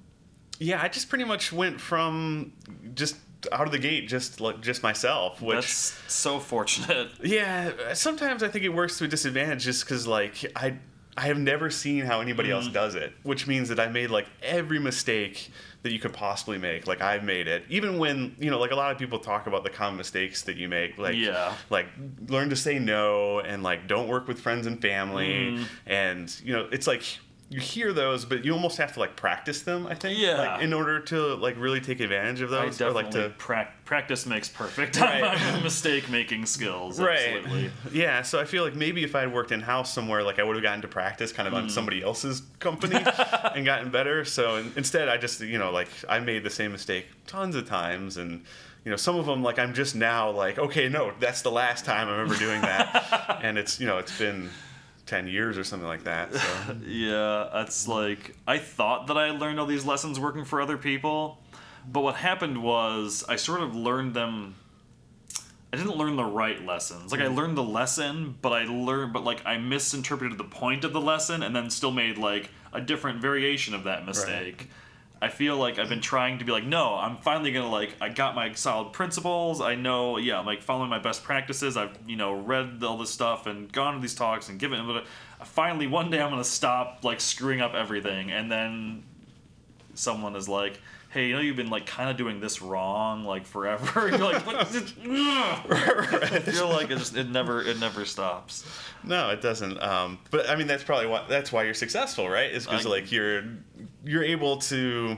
yeah, 0.60 0.82
I 0.82 0.88
just 0.90 1.08
pretty 1.10 1.24
much 1.26 1.52
went 1.54 1.80
from 1.82 2.54
just 2.94 3.16
out 3.52 3.66
of 3.66 3.72
the 3.72 3.80
gate, 3.80 4.08
just 4.08 4.40
like 4.42 4.62
just 4.62 4.84
myself, 4.84 5.42
which. 5.42 5.56
That's 5.56 6.00
so 6.08 6.40
fortunate. 6.40 7.10
Yeah, 7.24 7.94
sometimes 7.94 8.44
I 8.44 8.48
think 8.48 8.64
it 8.66 8.70
works 8.70 8.98
to 9.00 9.06
a 9.06 9.08
disadvantage 9.08 9.64
just 9.64 9.86
because 9.86 10.08
like 10.08 10.46
I 10.56 10.78
I 11.16 11.28
have 11.28 11.38
never 11.38 11.70
seen 11.70 12.06
how 12.06 12.22
anybody 12.22 12.50
else 12.50 12.68
Mm. 12.68 12.74
does 12.74 12.96
it, 12.96 13.14
which 13.24 13.46
means 13.48 13.70
that 13.70 13.80
I 13.80 13.88
made 13.88 14.10
like 14.10 14.26
every 14.42 14.80
mistake 14.80 15.52
that 15.84 15.92
you 15.92 16.00
could 16.00 16.14
possibly 16.14 16.58
make. 16.58 16.88
Like 16.88 17.02
I've 17.02 17.24
made 17.24 17.48
it, 17.48 17.64
even 17.70 18.00
when 18.00 18.36
you 18.40 18.50
know, 18.50 18.58
like 18.60 18.72
a 18.72 18.76
lot 18.76 18.92
of 18.92 18.98
people 18.98 19.20
talk 19.20 19.46
about 19.48 19.64
the 19.64 19.70
common 19.70 19.98
mistakes 19.98 20.42
that 20.44 20.58
you 20.58 20.68
make, 20.70 20.98
like 20.98 21.16
Yeah. 21.16 21.54
like 21.70 21.88
learn 22.30 22.50
to 22.50 22.56
say 22.56 22.80
no 22.80 23.40
and 23.42 23.62
like 23.64 23.88
don't 23.88 24.08
work 24.08 24.28
with 24.28 24.40
friends 24.40 24.66
and 24.66 24.82
family, 24.82 25.28
Mm. 25.58 25.66
and 25.86 26.42
you 26.44 26.54
know, 26.54 26.68
it's 26.72 26.88
like. 26.88 27.04
You 27.54 27.60
hear 27.60 27.94
those, 27.94 28.26
but 28.26 28.44
you 28.44 28.52
almost 28.54 28.78
have 28.78 28.94
to 28.94 29.00
like 29.00 29.16
practice 29.16 29.62
them. 29.62 29.86
I 29.86 29.94
think, 29.94 30.18
Yeah. 30.18 30.38
like, 30.38 30.62
in 30.62 30.74
order 30.74 31.00
to 31.02 31.36
like 31.36 31.56
really 31.58 31.80
take 31.82 32.00
advantage 32.00 32.42
of 32.42 32.52
I 32.52 32.66
those, 32.66 32.82
or 32.82 32.92
like 32.92 33.12
to 33.12 33.32
prac- 33.38 33.86
practice 33.86 34.26
makes 34.26 34.50
perfect. 34.50 35.00
Right. 35.00 35.22
My 35.54 35.62
mistake 35.62 36.10
making 36.10 36.48
skills. 36.48 37.00
right 37.00 37.44
Absolutely. 37.44 37.72
yeah 37.92 38.22
so 38.22 38.40
i 38.40 38.46
feel 38.46 38.64
like 38.64 38.76
maybe 38.76 39.04
if 39.04 39.16
i 39.16 39.22
had 39.22 39.34
worked 39.34 39.52
in 39.52 39.62
house 39.62 39.94
somewhere 39.94 40.24
like 40.24 40.40
i 40.40 40.44
would 40.44 40.56
have 40.56 40.64
gotten 40.64 40.82
to 40.82 40.88
practice 40.88 41.32
kind 41.32 41.48
of 41.48 41.54
on 41.54 41.68
mm. 41.68 41.72
somebody 41.72 42.02
else's 42.02 42.42
company 42.60 42.96
and 43.56 43.66
gotten 43.66 43.90
better 43.92 44.24
so 44.26 44.58
in- 44.58 44.72
instead 44.76 45.10
i 45.10 45.18
just 45.18 45.42
you 45.42 45.58
know 45.58 45.72
like 45.72 45.90
i 46.10 46.20
made 46.20 46.44
the 46.44 46.50
same 46.50 46.72
mistake 46.72 47.06
tons 47.28 47.56
of 47.56 47.68
times 47.68 48.18
and 48.18 48.44
you 48.86 48.92
know 48.92 48.98
some 48.98 49.16
of 49.18 49.26
them 49.26 49.44
like 49.44 49.60
i'm 49.60 49.74
just 49.74 49.96
now 49.96 50.30
like 50.30 50.58
okay 50.58 50.88
no 50.90 51.12
that's 51.20 51.42
the 51.42 51.52
last 51.52 51.86
time 51.86 52.08
i'm 52.08 52.20
ever 52.20 52.36
doing 52.36 52.62
that 52.62 53.40
and 53.44 53.58
it's 53.58 53.80
you 53.80 53.86
know 53.88 53.98
it's 53.98 54.18
been 54.18 54.50
10 55.06 55.28
years 55.28 55.58
or 55.58 55.64
something 55.64 55.88
like 55.88 56.06
that 56.06 56.34
so 56.34 56.76
Yeah, 56.88 57.50
that's 57.54 57.88
like 57.88 58.36
I 58.48 58.58
thought 58.58 59.08
that 59.08 59.18
I 59.18 59.32
learned 59.32 59.60
all 59.60 59.66
these 59.66 59.86
lessons 59.86 60.20
working 60.20 60.46
for 60.46 60.62
other 60.62 60.78
people, 60.78 61.40
but 61.92 62.02
what 62.02 62.16
happened 62.16 62.62
was 62.64 63.24
I 63.28 63.36
sort 63.36 63.62
of 63.62 63.76
learned 63.76 64.14
them. 64.14 64.56
I 65.72 65.76
didn't 65.76 65.98
learn 65.98 66.16
the 66.16 66.24
right 66.24 66.64
lessons. 66.64 67.12
Like 67.12 67.20
I 67.20 67.26
mm-hmm. 67.26 67.36
learned 67.36 67.58
the 67.58 67.64
lesson, 67.64 68.38
but 68.42 68.54
I 68.54 68.66
learned, 68.66 69.12
but 69.12 69.24
like 69.24 69.44
I 69.44 69.58
misinterpreted 69.58 70.38
the 70.38 70.44
point 70.44 70.84
of 70.84 70.94
the 70.94 71.02
lesson, 71.02 71.42
and 71.42 71.56
then 71.56 71.70
still 71.70 71.92
made 71.92 72.18
like 72.18 72.50
a 72.72 72.80
different 72.80 73.22
variation 73.22 73.74
of 73.74 73.84
that 73.86 74.06
mistake. 74.06 74.70
I 75.24 75.30
feel 75.30 75.56
like 75.56 75.80
I've 75.80 75.88
been 75.88 76.02
trying 76.02 76.40
to 76.40 76.44
be 76.44 76.52
like, 76.52 76.66
no, 76.66 76.96
I'm 76.96 77.16
finally 77.16 77.54
gonna 77.54 77.70
like, 77.70 77.96
I 78.02 78.10
got 78.10 78.36
my 78.36 78.52
solid 78.56 78.92
principles. 78.92 79.62
I 79.62 79.74
know, 79.74 80.18
yeah, 80.18 80.38
I'm 80.38 80.46
like 80.46 80.62
following 80.62 80.90
my 80.90 81.00
best 81.00 81.24
practices. 81.24 81.78
I've 81.78 81.98
you 82.06 82.18
know 82.18 82.34
read 82.34 82.84
all 82.84 82.98
this 82.98 83.10
stuff 83.10 83.48
and 83.48 83.72
gone 83.72 83.94
to 83.94 84.02
these 84.02 84.16
talks 84.16 84.50
and 84.50 84.60
given. 84.60 84.86
But 84.86 85.06
finally, 85.46 85.88
one 85.88 86.12
day 86.12 86.22
I'm 86.22 86.30
gonna 86.30 86.44
stop 86.44 87.06
like 87.06 87.22
screwing 87.22 87.62
up 87.62 87.74
everything, 87.74 88.32
and 88.32 88.52
then 88.52 89.04
someone 89.94 90.36
is 90.36 90.50
like, 90.50 90.82
hey, 91.14 91.28
you 91.28 91.36
know, 91.36 91.42
you've 91.42 91.56
been 91.56 91.70
like 91.70 91.86
kind 91.86 92.10
of 92.10 92.18
doing 92.18 92.40
this 92.40 92.62
wrong 92.62 93.24
like 93.24 93.46
forever. 93.46 94.10
You're 94.10 94.18
like, 94.18 94.46
what? 94.46 94.56
I 94.58 96.40
feel 96.40 96.70
like 96.70 96.90
it 96.90 96.98
just 96.98 97.16
it 97.16 97.30
never 97.30 97.62
it 97.62 97.80
never 97.80 98.04
stops. 98.04 98.66
No, 99.04 99.30
it 99.30 99.42
doesn't. 99.42 99.82
Um, 99.82 100.20
but 100.32 100.50
I 100.50 100.56
mean, 100.56 100.68
that's 100.68 100.84
probably 100.84 101.08
why 101.08 101.26
that's 101.30 101.52
why 101.52 101.64
you're 101.64 101.74
successful, 101.74 102.28
right? 102.28 102.52
Is 102.52 102.66
because 102.66 102.86
like 102.86 103.12
you're 103.12 103.44
you're 104.04 104.24
able 104.24 104.58
to 104.58 105.18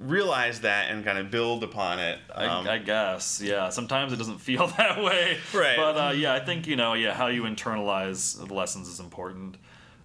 realize 0.00 0.62
that 0.62 0.90
and 0.90 1.04
kind 1.04 1.18
of 1.18 1.30
build 1.30 1.62
upon 1.62 1.98
it. 1.98 2.18
Um, 2.34 2.66
I, 2.66 2.74
I 2.74 2.78
guess, 2.78 3.40
yeah. 3.40 3.68
Sometimes 3.68 4.12
it 4.12 4.16
doesn't 4.16 4.38
feel 4.38 4.66
that 4.78 5.02
way, 5.02 5.38
Right. 5.54 5.76
But 5.76 5.96
uh, 5.96 6.12
yeah, 6.12 6.34
I 6.34 6.40
think 6.40 6.66
you 6.66 6.76
know, 6.76 6.94
yeah, 6.94 7.14
how 7.14 7.28
you 7.28 7.42
internalize 7.42 8.36
the 8.44 8.52
lessons 8.52 8.88
is 8.88 8.98
important. 8.98 9.56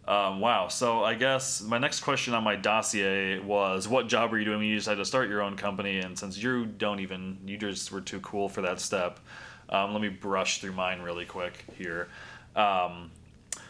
Um, 0.07 0.39
wow. 0.39 0.67
So 0.67 1.03
I 1.03 1.15
guess 1.15 1.61
my 1.61 1.79
next 1.79 2.01
question 2.01 2.33
on 2.35 2.43
my 2.43 2.55
dossier 2.55 3.39
was, 3.39 3.87
what 3.87 4.07
job 4.07 4.31
were 4.31 4.37
you 4.37 4.45
doing 4.45 4.59
when 4.59 4.67
you 4.67 4.75
decided 4.75 4.97
to 4.97 5.05
start 5.05 5.29
your 5.29 5.41
own 5.41 5.55
company? 5.55 5.99
And 5.99 6.17
since 6.17 6.37
you 6.37 6.65
don't 6.65 6.99
even, 6.99 7.39
you 7.45 7.57
just 7.57 7.91
were 7.91 8.01
too 8.01 8.19
cool 8.19 8.47
for 8.47 8.61
that 8.61 8.79
step. 8.79 9.19
Um, 9.69 9.93
let 9.93 10.01
me 10.01 10.09
brush 10.09 10.61
through 10.61 10.73
mine 10.73 11.01
really 11.01 11.25
quick 11.25 11.65
here. 11.77 12.07
Um, 12.55 13.09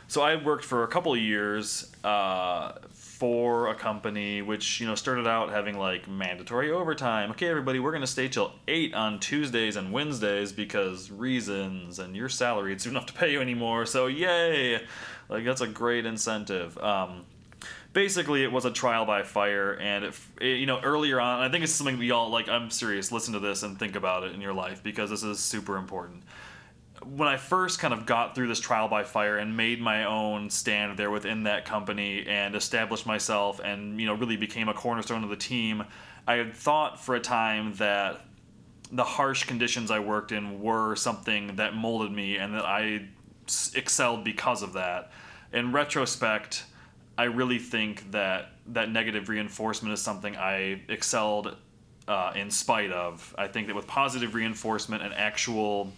so 0.08 0.22
I 0.22 0.36
worked 0.36 0.66
for 0.66 0.84
a 0.84 0.88
couple 0.88 1.14
of 1.14 1.20
years 1.20 1.92
uh, 2.04 2.74
for 3.16 3.70
a 3.70 3.76
company 3.76 4.42
which 4.42 4.82
you 4.82 4.88
know 4.88 4.96
started 4.96 5.26
out 5.26 5.50
having 5.50 5.78
like 5.78 6.08
mandatory 6.08 6.72
overtime. 6.72 7.32
Okay, 7.32 7.48
everybody, 7.48 7.80
we're 7.80 7.94
gonna 7.94 8.06
stay 8.06 8.28
till 8.28 8.54
eight 8.68 8.94
on 8.94 9.20
Tuesdays 9.20 9.78
and 9.78 9.92
Wednesdays 9.92 10.52
because 10.52 11.10
reasons, 11.10 12.00
and 12.00 12.16
your 12.16 12.30
salary 12.30 12.74
it's 12.74 12.86
enough 12.86 13.06
to 13.08 13.14
pay 13.14 13.32
you 13.32 13.42
anymore. 13.42 13.86
So 13.86 14.08
yay, 14.08 14.82
like 15.30 15.46
that's 15.46 15.62
a 15.62 15.68
great 15.68 16.06
incentive. 16.06 16.78
Um, 16.78 17.26
basically 17.94 18.44
it 18.44 18.52
was 18.52 18.66
a 18.66 18.72
trial 18.72 19.06
by 19.06 19.24
fire 19.24 19.72
and 19.80 20.04
it, 20.04 20.20
you 20.42 20.66
know 20.66 20.82
earlier 20.82 21.20
on 21.22 21.42
i 21.42 21.50
think 21.50 21.64
it's 21.64 21.72
something 21.72 21.98
we 21.98 22.12
all 22.12 22.30
like 22.30 22.50
i'm 22.50 22.70
serious 22.70 23.10
listen 23.10 23.34
to 23.34 23.40
this 23.40 23.64
and 23.64 23.80
think 23.80 23.96
about 23.96 24.24
it 24.24 24.34
in 24.34 24.42
your 24.42 24.54
life 24.54 24.84
because 24.84 25.10
this 25.10 25.24
is 25.24 25.40
super 25.40 25.78
important 25.78 26.22
when 27.08 27.28
i 27.28 27.38
first 27.38 27.80
kind 27.80 27.94
of 27.94 28.06
got 28.06 28.36
through 28.36 28.48
this 28.48 28.60
trial 28.60 28.88
by 28.88 29.04
fire 29.04 29.38
and 29.38 29.56
made 29.56 29.80
my 29.82 30.06
own 30.06 30.50
stand 30.50 30.98
there 30.98 31.12
within 31.12 31.44
that 31.44 31.66
company 31.66 32.26
and 32.28 32.56
established 32.56 33.06
myself 33.06 33.60
and 33.64 34.00
you 34.00 34.08
know 34.08 34.14
really 34.14 34.38
became 34.38 34.70
a 34.70 34.74
cornerstone 34.74 35.24
of 35.24 35.30
the 35.30 35.36
team 35.36 35.84
i 36.28 36.36
had 36.36 36.54
thought 36.54 37.00
for 37.04 37.16
a 37.16 37.20
time 37.20 37.74
that 37.76 38.22
the 38.92 39.04
harsh 39.04 39.44
conditions 39.44 39.92
i 39.92 40.00
worked 40.00 40.32
in 40.32 40.62
were 40.62 40.96
something 40.96 41.56
that 41.56 41.76
molded 41.76 42.12
me 42.12 42.38
and 42.38 42.54
that 42.54 42.66
i 42.66 43.02
excelled 43.76 44.24
because 44.24 44.64
of 44.64 44.74
that 44.74 45.12
in 45.54 45.72
retrospect 45.72 46.66
I 47.18 47.26
really 47.26 47.60
think 47.60 48.12
that 48.12 48.52
that 48.68 48.92
negative 48.92 49.30
reinforcement 49.30 49.94
is 49.94 50.02
something 50.02 50.36
I 50.36 50.82
excelled 50.90 51.56
uh, 52.08 52.34
in 52.36 52.52
spite 52.52 52.92
of. 52.92 53.34
I 53.38 53.48
think 53.48 53.68
that 53.68 53.76
with 53.76 53.88
positive 53.88 54.36
reinforcement 54.36 55.02
and 55.02 55.14
actual 55.14 55.92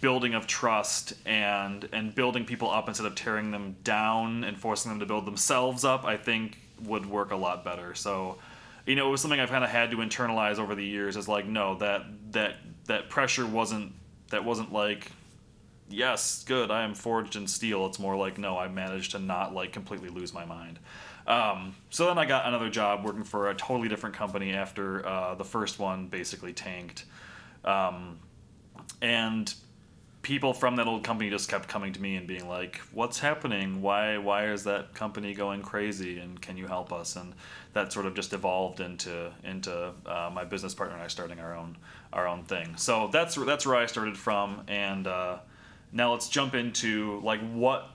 building 0.00 0.34
of 0.34 0.46
trust 0.46 1.14
and 1.24 1.88
and 1.92 2.14
building 2.14 2.44
people 2.44 2.70
up 2.70 2.88
instead 2.88 3.06
of 3.06 3.14
tearing 3.14 3.50
them 3.50 3.76
down 3.84 4.44
and 4.44 4.58
forcing 4.58 4.90
them 4.90 5.00
to 5.00 5.06
build 5.06 5.26
themselves 5.26 5.84
up, 5.84 6.04
I 6.04 6.16
think 6.16 6.58
would 6.84 7.06
work 7.06 7.30
a 7.30 7.36
lot 7.36 7.64
better. 7.64 7.94
So, 7.94 8.38
you 8.86 8.96
know, 8.96 9.08
it 9.08 9.10
was 9.10 9.20
something 9.20 9.40
I've 9.40 9.50
kind 9.50 9.64
of 9.64 9.70
had 9.70 9.90
to 9.92 9.98
internalize 9.98 10.58
over 10.58 10.74
the 10.74 10.84
years. 10.84 11.16
Is 11.16 11.28
like, 11.28 11.46
no, 11.46 11.76
that 11.76 12.04
that 12.32 12.56
that 12.86 13.08
pressure 13.08 13.46
wasn't 13.46 13.92
that 14.30 14.44
wasn't 14.44 14.72
like 14.72 15.10
yes, 15.88 16.44
good, 16.44 16.70
I 16.70 16.82
am 16.82 16.94
forged 16.94 17.36
in 17.36 17.46
steel. 17.46 17.86
It's 17.86 17.98
more 17.98 18.16
like, 18.16 18.38
no, 18.38 18.58
I 18.58 18.68
managed 18.68 19.12
to 19.12 19.18
not 19.18 19.54
like 19.54 19.72
completely 19.72 20.08
lose 20.08 20.32
my 20.32 20.44
mind. 20.44 20.78
Um, 21.26 21.74
so 21.90 22.06
then 22.06 22.18
I 22.18 22.26
got 22.26 22.46
another 22.46 22.68
job 22.68 23.04
working 23.04 23.24
for 23.24 23.50
a 23.50 23.54
totally 23.54 23.88
different 23.88 24.14
company 24.14 24.52
after 24.52 25.06
uh, 25.06 25.34
the 25.34 25.44
first 25.44 25.78
one 25.78 26.06
basically 26.08 26.52
tanked. 26.52 27.04
Um, 27.64 28.18
and 29.00 29.52
people 30.24 30.54
from 30.54 30.74
that 30.76 30.88
old 30.88 31.04
company 31.04 31.30
just 31.30 31.48
kept 31.48 31.68
coming 31.68 31.92
to 31.92 32.02
me 32.02 32.16
and 32.16 32.26
being 32.26 32.48
like, 32.48 32.78
"What's 32.92 33.20
happening? 33.20 33.80
Why 33.82 34.18
why 34.18 34.48
is 34.48 34.64
that 34.64 34.94
company 34.94 35.34
going 35.34 35.62
crazy? 35.62 36.18
And 36.18 36.40
can 36.40 36.56
you 36.56 36.66
help 36.66 36.92
us?" 36.92 37.14
And 37.14 37.34
that 37.74 37.92
sort 37.92 38.06
of 38.06 38.14
just 38.14 38.32
evolved 38.32 38.80
into 38.80 39.30
into 39.44 39.92
uh, 40.06 40.30
my 40.34 40.44
business 40.44 40.74
partner 40.74 40.96
and 40.96 41.04
I 41.04 41.08
starting 41.08 41.38
our 41.38 41.54
own 41.54 41.76
our 42.12 42.26
own 42.26 42.42
thing. 42.44 42.76
So 42.76 43.08
that's 43.12 43.36
that's 43.36 43.64
where 43.66 43.76
I 43.76 43.86
started 43.86 44.16
from, 44.16 44.62
and 44.66 45.06
uh, 45.06 45.38
now 45.92 46.10
let's 46.12 46.28
jump 46.28 46.54
into 46.54 47.20
like 47.22 47.40
what, 47.52 47.90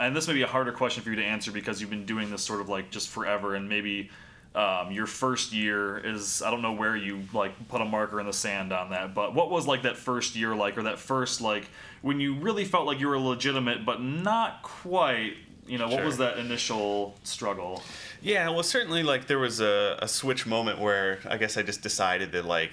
and 0.00 0.16
this 0.16 0.26
may 0.26 0.34
be 0.34 0.42
a 0.42 0.48
harder 0.48 0.72
question 0.72 1.04
for 1.04 1.10
you 1.10 1.16
to 1.16 1.24
answer 1.24 1.52
because 1.52 1.80
you've 1.80 1.90
been 1.90 2.06
doing 2.06 2.30
this 2.30 2.42
sort 2.42 2.60
of 2.60 2.68
like 2.68 2.90
just 2.90 3.10
forever, 3.10 3.54
and 3.54 3.68
maybe 3.68 4.10
um, 4.54 4.92
your 4.92 5.06
first 5.06 5.52
year 5.52 5.98
is 5.98 6.40
I 6.42 6.50
don't 6.50 6.62
know 6.62 6.72
where 6.72 6.96
you 6.96 7.24
like 7.32 7.68
put 7.68 7.80
a 7.80 7.84
marker 7.84 8.20
in 8.20 8.26
the 8.26 8.32
sand 8.32 8.72
on 8.72 8.90
that, 8.90 9.14
but 9.14 9.34
what 9.34 9.50
was 9.50 9.66
like 9.66 9.82
that 9.82 9.96
first 9.96 10.36
year 10.36 10.54
like, 10.54 10.78
or 10.78 10.84
that 10.84 10.98
first 10.98 11.40
like 11.40 11.68
when 12.02 12.20
you 12.20 12.34
really 12.34 12.64
felt 12.64 12.86
like 12.86 13.00
you 13.00 13.08
were 13.08 13.18
legitimate 13.18 13.84
but 13.84 14.00
not 14.02 14.62
quite. 14.62 15.34
You 15.66 15.78
know, 15.78 15.88
what 15.88 16.04
was 16.04 16.18
that 16.18 16.36
initial 16.36 17.14
struggle? 17.24 17.82
Yeah, 18.20 18.50
well, 18.50 18.62
certainly, 18.62 19.02
like 19.02 19.26
there 19.26 19.38
was 19.38 19.60
a, 19.62 19.98
a 20.02 20.06
switch 20.06 20.46
moment 20.46 20.78
where 20.78 21.20
I 21.26 21.38
guess 21.38 21.56
I 21.56 21.62
just 21.62 21.80
decided 21.80 22.32
that 22.32 22.44
like 22.44 22.72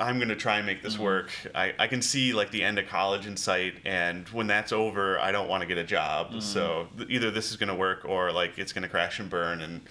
I'm 0.00 0.18
gonna 0.18 0.34
try 0.34 0.56
and 0.56 0.66
make 0.66 0.82
this 0.82 0.98
work. 0.98 1.30
I, 1.54 1.72
I 1.78 1.86
can 1.86 2.02
see 2.02 2.32
like 2.32 2.50
the 2.50 2.64
end 2.64 2.80
of 2.80 2.88
college 2.88 3.26
in 3.26 3.36
sight, 3.36 3.74
and 3.84 4.28
when 4.30 4.48
that's 4.48 4.72
over, 4.72 5.20
I 5.20 5.30
don't 5.30 5.48
want 5.48 5.60
to 5.62 5.66
get 5.68 5.78
a 5.78 5.84
job. 5.84 6.42
So 6.42 6.88
th- 6.96 7.08
either 7.08 7.30
this 7.30 7.50
is 7.52 7.56
gonna 7.56 7.76
work 7.76 8.04
or 8.04 8.32
like 8.32 8.58
it's 8.58 8.72
gonna 8.72 8.88
crash 8.88 9.20
and 9.20 9.30
burn, 9.30 9.60
and 9.60 9.82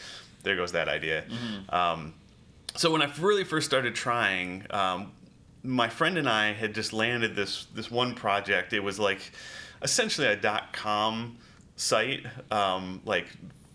there 0.45 0.55
goes 0.55 0.71
that 0.71 0.87
idea. 0.87 1.25
Um, 1.69 2.13
so 2.75 2.91
when 2.91 3.01
I 3.01 3.11
really 3.19 3.43
first 3.43 3.65
started 3.67 3.95
trying, 3.95 4.65
um, 4.69 5.11
my 5.63 5.89
friend 5.89 6.17
and 6.17 6.29
I 6.29 6.53
had 6.53 6.73
just 6.73 6.93
landed 6.93 7.35
this 7.35 7.65
this 7.74 7.91
one 7.91 8.15
project. 8.15 8.72
It 8.74 8.79
was 8.81 9.00
like 9.00 9.20
essentially 9.81 10.27
a 10.27 10.35
dot 10.35 10.72
com 10.74 11.37
site, 11.75 12.25
um, 12.51 13.01
like 13.05 13.27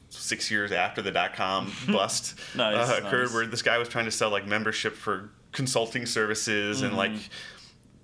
six 0.09 0.51
years 0.51 0.73
after 0.73 1.03
the 1.03 1.11
dot 1.11 1.35
com 1.35 1.73
bust 1.89 2.39
Nice, 2.57 2.89
uh, 2.91 3.01
occurred, 3.05 3.27
nice. 3.27 3.35
where 3.35 3.47
this 3.47 3.63
guy 3.63 3.77
was 3.79 3.89
trying 3.89 4.07
to 4.07 4.11
sell 4.11 4.31
like 4.31 4.47
membership 4.47 4.95
for 4.95 5.31
consulting 5.53 6.07
services 6.07 6.83
and 6.83 6.97
like. 6.97 7.13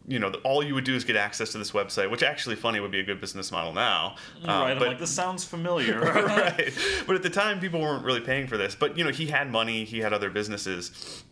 You 0.09 0.21
know, 0.21 0.31
all 0.45 0.63
you 0.63 0.75
would 0.75 0.85
do 0.85 0.95
is 0.95 1.03
get 1.05 1.17
access 1.17 1.51
to 1.53 1.59
this 1.59 1.73
website, 1.73 2.11
which 2.11 2.23
actually, 2.23 2.55
funny, 2.55 2.79
would 2.79 2.93
be 2.93 3.01
a 3.01 3.03
good 3.03 3.21
business 3.21 3.51
model 3.51 3.73
now. 3.73 4.15
Um, 4.45 4.49
right, 4.49 4.71
I'm 4.77 4.79
like 4.79 5.01
this 5.01 5.11
sounds 5.11 5.45
familiar. 5.45 6.01
right. 6.01 6.73
But 7.09 7.17
at 7.17 7.23
the 7.25 7.31
time, 7.31 7.59
people 7.59 7.81
weren't 7.81 8.05
really 8.05 8.21
paying 8.21 8.47
for 8.47 8.57
this. 8.57 8.75
But 8.77 8.97
you 8.97 9.03
know, 9.05 9.11
he 9.11 9.27
had 9.27 9.51
money. 9.51 9.85
He 9.85 9.99
had 9.99 10.13
other 10.13 10.31
businesses, 10.31 11.25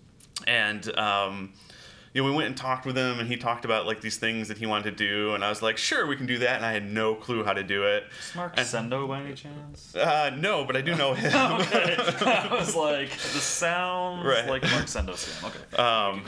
and 0.49 0.97
um, 0.99 1.53
you 2.13 2.23
know, 2.23 2.29
we 2.29 2.35
went 2.35 2.49
and 2.49 2.57
talked 2.57 2.85
with 2.85 2.97
him, 2.97 3.21
and 3.21 3.29
he 3.29 3.37
talked 3.37 3.65
about 3.65 3.87
like 3.87 4.01
these 4.01 4.17
things 4.17 4.49
that 4.49 4.59
he 4.59 4.67
wanted 4.67 4.97
to 4.97 5.05
do, 5.09 5.35
and 5.35 5.45
I 5.45 5.49
was 5.51 5.63
like, 5.63 5.77
sure, 5.77 6.07
we 6.07 6.17
can 6.17 6.27
do 6.27 6.39
that, 6.39 6.57
and 6.57 6.67
I 6.67 6.73
had 6.73 6.85
no 6.91 7.15
clue 7.15 7.45
how 7.45 7.53
to 7.53 7.63
do 7.63 7.85
it. 7.85 8.05
Is 8.29 8.35
Mark 8.35 8.57
Sendo 8.57 9.07
by 9.07 9.21
any 9.23 9.35
chance? 9.35 9.95
Uh, 9.95 10.31
no, 10.37 10.65
but 10.65 10.77
I 10.77 10.81
do 10.81 10.97
know 10.97 11.15
him. 11.15 11.27
okay. 11.33 11.97
I 11.97 12.49
was 12.53 12.75
like, 12.75 13.11
the 13.11 13.17
sounds 13.41 14.25
Right. 14.27 14.49
like 14.49 14.63
Mark 14.63 14.87
Sendo 14.87 15.11
scam. 15.15 15.49
Okay. 15.49 15.77
Um. 15.81 16.25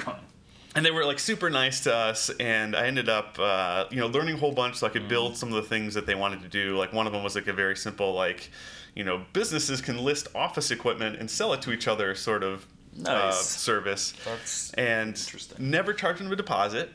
And 0.76 0.84
they 0.86 0.90
were 0.92 1.04
like 1.04 1.18
super 1.18 1.50
nice 1.50 1.80
to 1.80 1.92
us 1.94 2.30
and 2.38 2.76
i 2.76 2.86
ended 2.86 3.08
up 3.08 3.36
uh, 3.40 3.84
you 3.90 3.96
know 3.98 4.06
learning 4.06 4.34
a 4.36 4.38
whole 4.38 4.52
bunch 4.52 4.76
so 4.76 4.86
i 4.86 4.90
could 4.90 5.08
build 5.08 5.36
some 5.36 5.48
of 5.48 5.56
the 5.56 5.68
things 5.68 5.94
that 5.94 6.06
they 6.06 6.14
wanted 6.14 6.40
to 6.42 6.48
do. 6.48 6.76
Like 6.76 6.92
one 6.92 7.06
of 7.08 7.12
them 7.12 7.24
was 7.24 7.34
like 7.34 7.48
a 7.48 7.52
very 7.52 7.76
simple 7.76 8.12
like 8.12 8.50
you 8.94 9.02
know 9.04 9.24
businesses 9.32 9.80
can 9.80 9.98
list 9.98 10.28
office 10.34 10.70
equipment 10.70 11.16
and 11.18 11.28
sell 11.30 11.52
it 11.52 11.62
to 11.62 11.72
each 11.72 11.88
other 11.88 12.14
sort 12.14 12.42
of 12.42 12.66
uh, 13.04 13.30
service. 13.32 14.14
That's 14.24 14.72
and 14.74 15.58
never 15.58 15.92
charge 15.92 16.18
them 16.18 16.30
a 16.32 16.36
deposit 16.36 16.90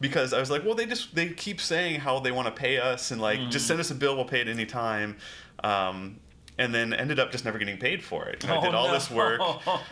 because 0.00 0.32
I 0.32 0.40
was 0.40 0.50
like, 0.50 0.64
well, 0.64 0.74
they 0.74 0.86
just 0.86 1.14
they 1.14 1.28
keep 1.28 1.60
saying 1.60 2.00
how 2.00 2.20
they 2.20 2.32
want 2.32 2.46
to 2.48 2.52
pay 2.60 2.78
us 2.78 3.10
and 3.10 3.20
like 3.20 3.38
Mm-hmm. 3.38 3.50
just 3.50 3.66
send 3.66 3.78
us 3.80 3.90
a 3.90 3.94
bill, 3.94 4.16
we'll 4.16 4.24
pay 4.24 4.40
it 4.40 4.48
any 4.48 4.66
time. 4.66 5.16
Um, 5.62 6.18
and 6.60 6.74
then 6.74 6.92
ended 6.92 7.18
up 7.18 7.32
just 7.32 7.44
never 7.44 7.58
getting 7.58 7.78
paid 7.78 8.04
for 8.04 8.26
it. 8.26 8.44
I 8.48 8.56
Oh, 8.56 8.60
did 8.60 8.74
all 8.74 8.88
no. 8.88 8.92
this 8.94 9.10
work 9.10 9.40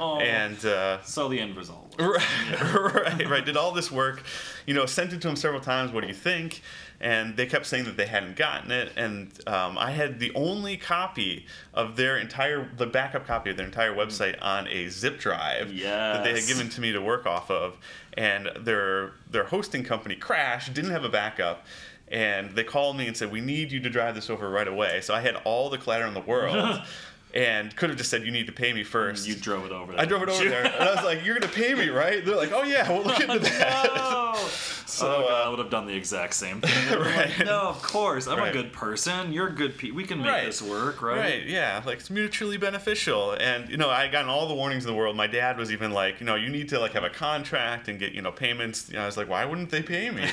and 0.01 0.65
uh, 0.67 1.03
so 1.03 1.29
the 1.29 1.41
end 1.41 1.57
result. 1.57 1.97
was- 1.99 2.07
right, 2.23 2.95
right, 2.95 3.29
right. 3.29 3.45
Did 3.45 3.57
all 3.57 3.73
this 3.73 3.91
work, 3.91 4.23
you 4.67 4.75
know, 4.75 4.85
sent 4.87 5.13
it 5.13 5.21
to 5.23 5.29
them 5.29 5.37
several 5.37 5.61
times. 5.63 5.91
What 5.93 6.03
do 6.03 6.09
you 6.09 6.15
think? 6.15 6.61
And 7.01 7.37
they 7.37 7.47
kept 7.47 7.65
saying 7.67 7.85
that 7.85 7.97
they 7.97 8.07
hadn't 8.07 8.35
gotten 8.35 8.73
it, 8.73 8.91
and 8.97 9.31
um, 9.47 9.79
I 9.79 9.93
had 9.93 10.19
the 10.19 10.33
only 10.35 10.77
copy 10.77 11.47
of 11.73 11.95
their 11.95 12.17
entire, 12.19 12.69
the 12.77 12.87
backup 12.87 13.25
copy 13.25 13.51
of 13.51 13.57
their 13.57 13.67
entire 13.67 13.95
website 13.95 14.37
on 14.43 14.67
a 14.67 14.89
zip 14.89 15.21
drive 15.21 15.69
that 15.81 16.25
they 16.25 16.33
had 16.33 16.47
given 16.49 16.69
to 16.71 16.81
me 16.81 16.91
to 16.91 17.01
work 17.01 17.25
off 17.25 17.53
of, 17.53 17.77
and 18.15 18.51
their 18.59 19.13
their 19.31 19.45
hosting 19.45 19.85
company 19.85 20.17
crashed, 20.17 20.75
didn't 20.75 20.91
have 20.91 21.05
a 21.05 21.09
backup. 21.09 21.65
And 22.11 22.53
they 22.55 22.65
called 22.65 22.97
me 22.97 23.07
and 23.07 23.17
said, 23.17 23.31
"We 23.31 23.41
need 23.41 23.71
you 23.73 23.81
to 23.81 23.91
drive 23.91 24.15
this 24.15 24.31
over 24.31 24.49
right 24.49 24.69
away." 24.69 25.01
So 25.03 25.15
I 25.15 25.21
had 25.21 25.37
all 25.45 25.69
the 25.71 25.79
collateral 25.79 26.09
in 26.09 26.15
the 26.15 26.21
world, 26.21 26.81
and 27.35 27.75
could 27.77 27.91
have 27.91 27.99
just 27.99 28.11
said, 28.11 28.25
"You 28.25 28.31
need 28.31 28.47
to 28.47 28.53
pay 28.53 28.73
me 28.73 28.83
first. 28.85 29.29
You 29.29 29.35
drove 29.35 29.67
it 29.67 29.73
over. 29.73 29.93
There. 29.93 30.01
I 30.01 30.05
drove 30.07 30.23
it 30.23 30.29
over 30.31 30.49
there, 30.49 30.65
and 30.65 30.75
I 30.89 30.95
was 30.95 31.05
like, 31.05 31.25
"You're 31.25 31.39
gonna 31.39 31.53
pay 31.53 31.75
me, 31.75 31.89
right?" 31.91 32.25
They're 32.25 32.37
like, 32.37 32.53
"Oh 32.53 32.63
yeah, 32.63 32.91
we'll 32.91 33.03
look 33.05 33.21
into 33.21 33.39
that." 33.39 33.93
No. 33.95 34.35
So, 34.91 35.07
oh, 35.07 35.29
God, 35.29 35.31
uh, 35.31 35.47
I 35.47 35.49
would 35.51 35.59
have 35.61 35.71
done 35.71 35.87
the 35.87 35.95
exact 35.95 36.35
same 36.35 36.61
thing. 36.61 36.73
I'm 36.99 36.99
like, 37.05 37.39
no, 37.47 37.61
of 37.69 37.81
course. 37.83 38.27
I'm 38.27 38.43
a 38.43 38.51
good 38.51 38.73
person. 38.73 39.33
You're 39.33 39.47
a 39.49 39.53
good 39.53 39.77
pe 39.79 39.91
We 39.93 40.03
can 40.03 40.19
make 40.19 40.27
Right. 40.27 40.47
this 40.47 40.61
work, 40.61 41.03
right? 41.03 41.19
Right, 41.19 41.47
yeah, 41.47 41.81
like 41.87 41.99
it's 42.01 42.11
mutually 42.11 42.57
beneficial, 42.57 43.33
and 43.33 43.69
you 43.71 43.77
know, 43.77 43.91
I 43.91 44.09
gotten 44.09 44.29
all 44.31 44.49
the 44.49 44.55
warnings 44.55 44.85
in 44.85 44.91
the 44.91 44.97
world. 44.97 45.15
My 45.15 45.29
dad 45.29 45.57
was 45.57 45.71
even 45.71 45.93
like, 45.93 46.19
you 46.21 46.27
know, 46.27 46.35
you 46.35 46.49
need 46.49 46.71
to 46.71 46.81
like 46.81 46.95
have 46.95 47.05
a 47.05 47.11
contract 47.11 47.87
and 47.89 48.01
get 48.01 48.13
you 48.13 48.23
know 48.23 48.33
payments. 48.33 48.89
You 48.89 48.97
know, 48.97 49.03
I 49.03 49.07
was 49.07 49.17
like, 49.17 49.29
why 49.29 49.45
wouldn't 49.45 49.71
they 49.71 49.83
pay 49.83 50.11
me? 50.11 50.25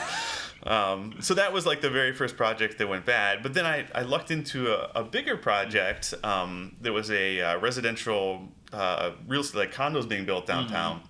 Um, 0.65 1.15
so 1.19 1.33
that 1.35 1.53
was 1.53 1.65
like 1.65 1.81
the 1.81 1.89
very 1.89 2.13
first 2.13 2.35
project 2.37 2.77
that 2.79 2.87
went 2.87 3.05
bad. 3.05 3.43
But 3.43 3.53
then 3.53 3.65
I, 3.65 3.85
I 3.93 4.01
lucked 4.01 4.31
into 4.31 4.73
a, 4.73 5.01
a 5.01 5.03
bigger 5.03 5.37
project. 5.37 6.13
Um, 6.23 6.75
there 6.81 6.93
was 6.93 7.11
a 7.11 7.41
uh, 7.41 7.59
residential 7.59 8.47
uh, 8.73 9.11
real 9.27 9.41
estate 9.41 9.57
like 9.59 9.73
condos 9.73 10.07
being 10.07 10.25
built 10.25 10.47
downtown. 10.47 11.01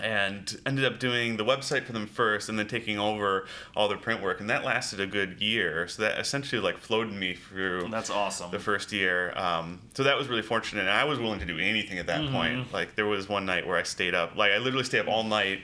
and 0.00 0.60
ended 0.66 0.84
up 0.84 0.98
doing 0.98 1.36
the 1.36 1.44
website 1.44 1.84
for 1.84 1.92
them 1.92 2.06
first 2.06 2.48
and 2.48 2.58
then 2.58 2.66
taking 2.66 2.98
over 2.98 3.46
all 3.76 3.86
their 3.88 3.96
print 3.98 4.20
work 4.20 4.40
and 4.40 4.50
that 4.50 4.64
lasted 4.64 4.98
a 4.98 5.06
good 5.06 5.40
year 5.40 5.86
so 5.86 6.02
that 6.02 6.18
essentially 6.18 6.60
like 6.60 6.76
floated 6.78 7.12
me 7.12 7.32
through 7.34 7.86
That's 7.90 8.10
awesome. 8.10 8.50
the 8.50 8.58
first 8.58 8.90
year 8.90 9.32
um, 9.38 9.80
so 9.94 10.02
that 10.02 10.16
was 10.18 10.26
really 10.26 10.42
fortunate 10.42 10.80
and 10.80 10.90
i 10.90 11.04
was 11.04 11.20
willing 11.20 11.38
to 11.38 11.46
do 11.46 11.60
anything 11.60 11.98
at 11.98 12.06
that 12.08 12.28
point 12.32 12.72
like 12.72 12.96
there 12.96 13.06
was 13.06 13.28
one 13.28 13.46
night 13.46 13.68
where 13.68 13.76
i 13.76 13.84
stayed 13.84 14.16
up 14.16 14.34
like 14.34 14.50
i 14.50 14.58
literally 14.58 14.82
stayed 14.84 14.98
up 14.98 15.06
all 15.08 15.22
night 15.22 15.60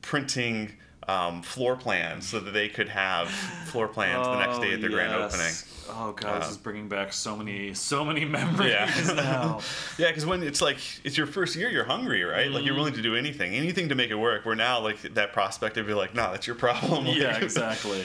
printing 0.00 0.72
um, 1.08 1.42
floor 1.42 1.76
plans 1.76 2.26
so 2.28 2.40
that 2.40 2.52
they 2.52 2.68
could 2.68 2.88
have 2.88 3.28
floor 3.28 3.88
plans 3.88 4.26
the 4.26 4.38
next 4.38 4.58
day 4.60 4.72
at 4.74 4.80
their 4.80 4.90
grand 4.90 5.12
opening. 5.14 5.52
Oh 5.86 6.12
god, 6.12 6.40
this 6.40 6.48
Uh, 6.48 6.50
is 6.52 6.56
bringing 6.56 6.88
back 6.88 7.12
so 7.12 7.36
many, 7.36 7.74
so 7.74 8.04
many 8.06 8.24
memories 8.24 8.70
Yeah. 8.72 9.12
now. 9.16 9.60
Yeah, 9.98 10.08
because 10.08 10.24
when 10.24 10.42
it's 10.42 10.62
like 10.62 10.78
it's 11.04 11.16
your 11.18 11.26
first 11.26 11.56
year, 11.56 11.68
you're 11.68 11.84
hungry, 11.84 12.22
right? 12.24 12.50
Like 12.50 12.64
you're 12.64 12.74
willing 12.74 12.94
to 12.94 13.02
do 13.02 13.14
anything, 13.16 13.54
anything 13.54 13.90
to 13.90 13.94
make 13.94 14.10
it 14.10 14.14
work. 14.16 14.46
Where 14.46 14.56
now, 14.56 14.80
like 14.80 15.02
that 15.14 15.32
prospect 15.34 15.76
would 15.76 15.86
be 15.86 15.92
like, 15.92 16.14
"No, 16.14 16.30
that's 16.32 16.46
your 16.46 16.56
problem." 16.56 17.06
yeah, 17.08 17.36
exactly. 17.38 18.04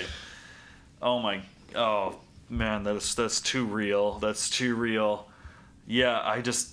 Oh 1.01 1.19
my, 1.19 1.41
oh 1.73 2.15
man, 2.49 2.83
that's 2.83 3.15
that's 3.15 3.39
too 3.39 3.65
real. 3.65 4.19
That's 4.19 4.49
too 4.49 4.75
real. 4.75 5.29
Yeah, 5.87 6.19
I 6.21 6.41
just 6.41 6.71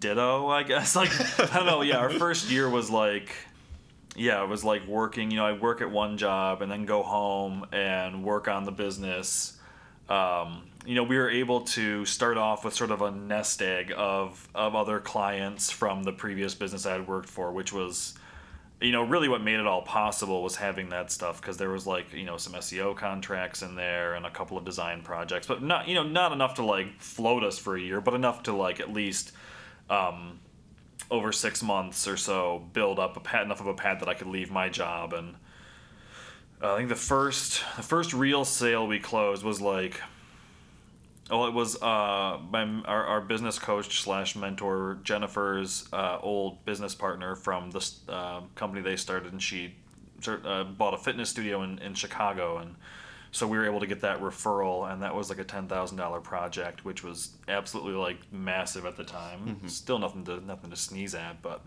ditto. 0.00 0.48
I 0.48 0.64
guess 0.64 0.94
like 0.94 1.10
I 1.40 1.56
don't 1.56 1.66
know. 1.66 1.80
Yeah, 1.80 1.96
our 1.96 2.10
first 2.10 2.50
year 2.50 2.68
was 2.68 2.90
like, 2.90 3.34
yeah, 4.16 4.42
it 4.42 4.48
was 4.48 4.64
like 4.64 4.86
working. 4.86 5.30
You 5.30 5.38
know, 5.38 5.46
I 5.46 5.52
work 5.52 5.80
at 5.80 5.90
one 5.90 6.18
job 6.18 6.62
and 6.62 6.70
then 6.70 6.84
go 6.84 7.02
home 7.02 7.66
and 7.72 8.24
work 8.24 8.48
on 8.48 8.64
the 8.64 8.72
business. 8.72 9.58
Um, 10.08 10.64
you 10.84 10.94
know, 10.94 11.04
we 11.04 11.16
were 11.16 11.30
able 11.30 11.62
to 11.62 12.04
start 12.04 12.36
off 12.36 12.64
with 12.64 12.74
sort 12.74 12.90
of 12.90 13.02
a 13.02 13.10
nest 13.10 13.62
egg 13.62 13.92
of 13.96 14.48
of 14.54 14.74
other 14.74 15.00
clients 15.00 15.70
from 15.70 16.02
the 16.02 16.12
previous 16.12 16.54
business 16.54 16.86
I 16.86 16.92
had 16.92 17.08
worked 17.08 17.28
for, 17.28 17.52
which 17.52 17.72
was 17.72 18.14
you 18.82 18.90
know, 18.90 19.04
really 19.04 19.28
what 19.28 19.42
made 19.42 19.60
it 19.60 19.66
all 19.66 19.82
possible 19.82 20.42
was 20.42 20.56
having 20.56 20.88
that 20.88 21.10
stuff 21.10 21.40
because 21.40 21.56
there 21.56 21.70
was 21.70 21.86
like, 21.86 22.12
you 22.12 22.24
know, 22.24 22.36
some 22.36 22.52
SEO 22.54 22.96
contracts 22.96 23.62
in 23.62 23.76
there 23.76 24.14
and 24.14 24.26
a 24.26 24.30
couple 24.30 24.58
of 24.58 24.64
design 24.64 25.02
projects, 25.02 25.46
but 25.46 25.62
not, 25.62 25.86
you 25.86 25.94
know, 25.94 26.02
not 26.02 26.32
enough 26.32 26.54
to 26.54 26.64
like 26.64 27.00
float 27.00 27.44
us 27.44 27.58
for 27.58 27.76
a 27.76 27.80
year, 27.80 28.00
but 28.00 28.14
enough 28.14 28.42
to 28.42 28.52
like 28.52 28.80
at 28.80 28.92
least 28.92 29.32
um, 29.88 30.40
over 31.10 31.32
six 31.32 31.62
months 31.62 32.06
or 32.08 32.16
so 32.16 32.64
build 32.72 32.98
up 32.98 33.16
a 33.16 33.20
pad 33.20 33.44
enough 33.44 33.60
of 33.60 33.66
a 33.66 33.74
pad 33.74 34.00
that 34.00 34.08
I 34.08 34.14
could 34.14 34.28
leave 34.28 34.50
my 34.50 34.68
job. 34.68 35.12
And 35.12 35.34
uh, 36.62 36.74
I 36.74 36.76
think 36.76 36.88
the 36.88 36.94
first, 36.94 37.62
the 37.76 37.82
first 37.82 38.12
real 38.12 38.44
sale 38.44 38.86
we 38.86 38.98
closed 38.98 39.42
was 39.42 39.60
like, 39.60 40.00
Oh, 41.30 41.46
it 41.46 41.54
was 41.54 41.80
uh, 41.80 42.38
my 42.50 42.82
our, 42.84 43.06
our 43.06 43.20
business 43.22 43.58
coach 43.58 44.02
slash 44.02 44.36
mentor 44.36 44.98
Jennifer's 45.02 45.88
uh, 45.92 46.18
old 46.20 46.62
business 46.66 46.94
partner 46.94 47.36
from 47.36 47.70
the 47.70 47.90
uh, 48.08 48.40
company 48.54 48.82
they 48.82 48.96
started, 48.96 49.32
and 49.32 49.42
she 49.42 49.74
uh, 50.26 50.64
bought 50.64 50.94
a 50.94 50.98
fitness 50.98 51.30
studio 51.30 51.62
in, 51.62 51.78
in 51.78 51.94
Chicago, 51.94 52.58
and 52.58 52.74
so 53.32 53.48
we 53.48 53.56
were 53.56 53.64
able 53.64 53.80
to 53.80 53.86
get 53.86 54.02
that 54.02 54.20
referral, 54.20 54.92
and 54.92 55.02
that 55.02 55.14
was 55.14 55.30
like 55.30 55.38
a 55.38 55.44
ten 55.44 55.66
thousand 55.66 55.96
dollar 55.96 56.20
project, 56.20 56.84
which 56.84 57.02
was 57.02 57.30
absolutely 57.48 57.94
like 57.94 58.18
massive 58.30 58.84
at 58.84 58.96
the 58.96 59.04
time. 59.04 59.40
Mm-hmm. 59.46 59.68
Still 59.68 59.98
nothing 59.98 60.24
to 60.26 60.40
nothing 60.44 60.68
to 60.70 60.76
sneeze 60.76 61.14
at, 61.14 61.40
but 61.40 61.62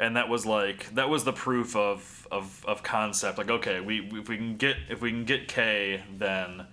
and 0.00 0.16
that 0.16 0.30
was 0.30 0.46
like 0.46 0.92
that 0.94 1.10
was 1.10 1.24
the 1.24 1.32
proof 1.32 1.76
of 1.76 2.26
of, 2.32 2.64
of 2.66 2.82
concept. 2.82 3.36
Like 3.36 3.50
okay, 3.50 3.80
we 3.80 4.00
if 4.14 4.28
we 4.30 4.38
can 4.38 4.56
get 4.56 4.76
if 4.88 5.02
we 5.02 5.10
can 5.10 5.26
get 5.26 5.46
K, 5.46 6.02
then 6.16 6.66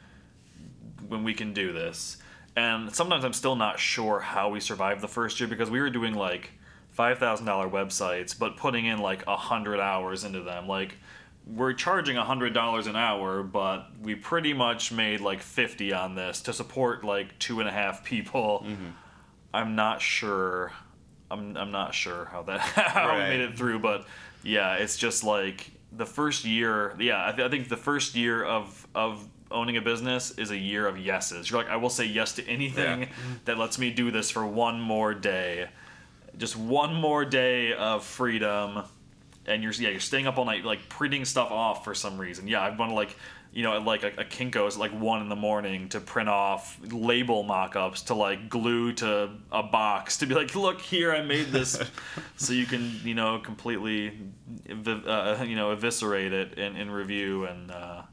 when 1.10 1.26
we 1.26 1.34
can 1.34 1.54
do 1.54 1.74
this. 1.74 2.18
And 2.56 2.94
sometimes 2.94 3.26
I'm 3.26 3.34
still 3.34 3.56
not 3.56 3.80
sure 3.80 4.20
how 4.20 4.50
we 4.50 4.62
survived 4.62 5.02
the 5.02 5.08
first 5.10 5.40
year 5.40 5.50
because 5.50 5.70
we 5.70 5.82
were 5.82 5.90
doing 5.90 6.14
like 6.14 6.52
five 6.92 7.20
thousand 7.20 7.48
dollar 7.48 7.70
websites, 7.70 8.38
but 8.38 8.56
putting 8.56 8.86
in 8.86 9.00
like 9.00 9.28
a 9.28 9.36
hundred 9.36 9.82
hours 9.82 10.24
into 10.24 10.42
them. 10.42 10.68
Like 10.68 10.96
we're 11.48 11.74
charging 11.74 12.18
a 12.18 12.24
hundred 12.24 12.54
dollars 12.54 12.88
an 12.88 12.96
hour, 12.96 13.44
but 13.44 13.88
we 14.02 14.16
pretty 14.16 14.54
much 14.54 14.92
made 14.92 15.20
like 15.22 15.42
fifty 15.42 15.92
on 15.94 16.16
this 16.16 16.42
to 16.44 16.54
support 16.54 17.04
like 17.04 17.38
two 17.40 17.60
and 17.60 17.68
a 17.68 17.72
half 17.72 18.04
people. 18.04 18.64
Mm-hmm. 18.66 18.86
I'm 19.54 19.76
not 19.76 20.02
sure. 20.02 20.72
I'm, 21.30 21.56
I'm 21.58 21.72
not 21.72 21.94
sure 21.94 22.26
how 22.26 22.44
that 22.44 22.60
how 22.60 23.08
Right. 23.10 23.18
we 23.18 23.38
made 23.38 23.40
it 23.42 23.58
through, 23.58 23.80
but 23.80 24.06
yeah, 24.44 24.76
it's 24.76 24.98
just 24.98 25.24
like 25.24 25.72
the 25.92 26.06
first 26.06 26.46
year. 26.46 26.96
Yeah, 27.00 27.28
I, 27.28 27.32
th- 27.32 27.46
I 27.46 27.50
think 27.50 27.70
the 27.70 27.78
first 27.78 28.16
year 28.16 28.44
of 28.44 28.88
of 28.96 29.28
owning 29.50 29.76
a 29.78 29.82
business 29.82 30.32
is 30.38 30.52
a 30.52 30.58
year 30.58 30.88
of 30.88 30.98
yeses. 30.98 31.50
You're 31.50 31.60
like, 31.62 31.70
I 31.70 31.76
will 31.76 31.90
say 31.90 32.06
yes 32.06 32.34
to 32.36 32.48
anything 32.48 33.02
Yeah. 33.02 33.08
that 33.46 33.58
lets 33.58 33.78
me 33.78 33.92
do 33.92 34.10
this 34.12 34.30
for 34.32 34.46
one 34.46 34.80
more 34.80 35.14
day, 35.14 35.68
just 36.38 36.56
one 36.56 36.94
more 36.96 37.26
day 37.26 37.74
of 37.74 38.04
freedom. 38.06 38.84
And 39.46 39.64
you're 39.64 39.74
yeah, 39.74 39.90
you're 39.90 40.00
staying 40.00 40.28
up 40.28 40.38
all 40.38 40.46
night, 40.46 40.64
like 40.64 40.88
printing 40.88 41.26
stuff 41.26 41.52
off 41.52 41.84
for 41.84 41.96
some 41.96 42.18
reason. 42.18 42.48
Yeah, 42.48 42.62
I 42.62 42.76
want 42.76 42.92
to 42.92 42.96
like 42.96 43.16
you 43.54 43.64
know, 43.64 43.76
at 43.76 43.84
like 43.84 44.04
a, 44.04 44.08
a 44.18 44.24
Kinko's 44.24 44.76
at 44.76 44.80
like 44.80 44.92
one 44.92 45.22
in 45.22 45.28
the 45.28 45.36
morning 45.36 45.90
to 45.90 46.00
print 46.00 46.30
off 46.30 46.80
label 46.90 47.44
mock-ups 47.44 48.04
to 48.04 48.14
like 48.14 48.48
glue 48.48 48.94
to 48.94 49.30
a 49.52 49.64
box 49.64 50.18
to 50.18 50.26
be 50.26 50.34
like, 50.34 50.56
look 50.56 50.80
here, 50.80 51.12
I 51.12 51.22
made 51.22 51.48
this, 51.48 51.82
so 52.38 52.54
you 52.54 52.66
can 52.66 53.00
you 53.04 53.14
know 53.14 53.40
completely, 53.40 54.18
uh, 54.70 55.44
you 55.46 55.56
know, 55.56 55.72
eviscerate 55.72 56.32
it 56.32 56.54
in, 56.58 56.78
in 56.78 56.90
review 56.90 57.46
and 57.46 57.72
uh, 57.72 58.04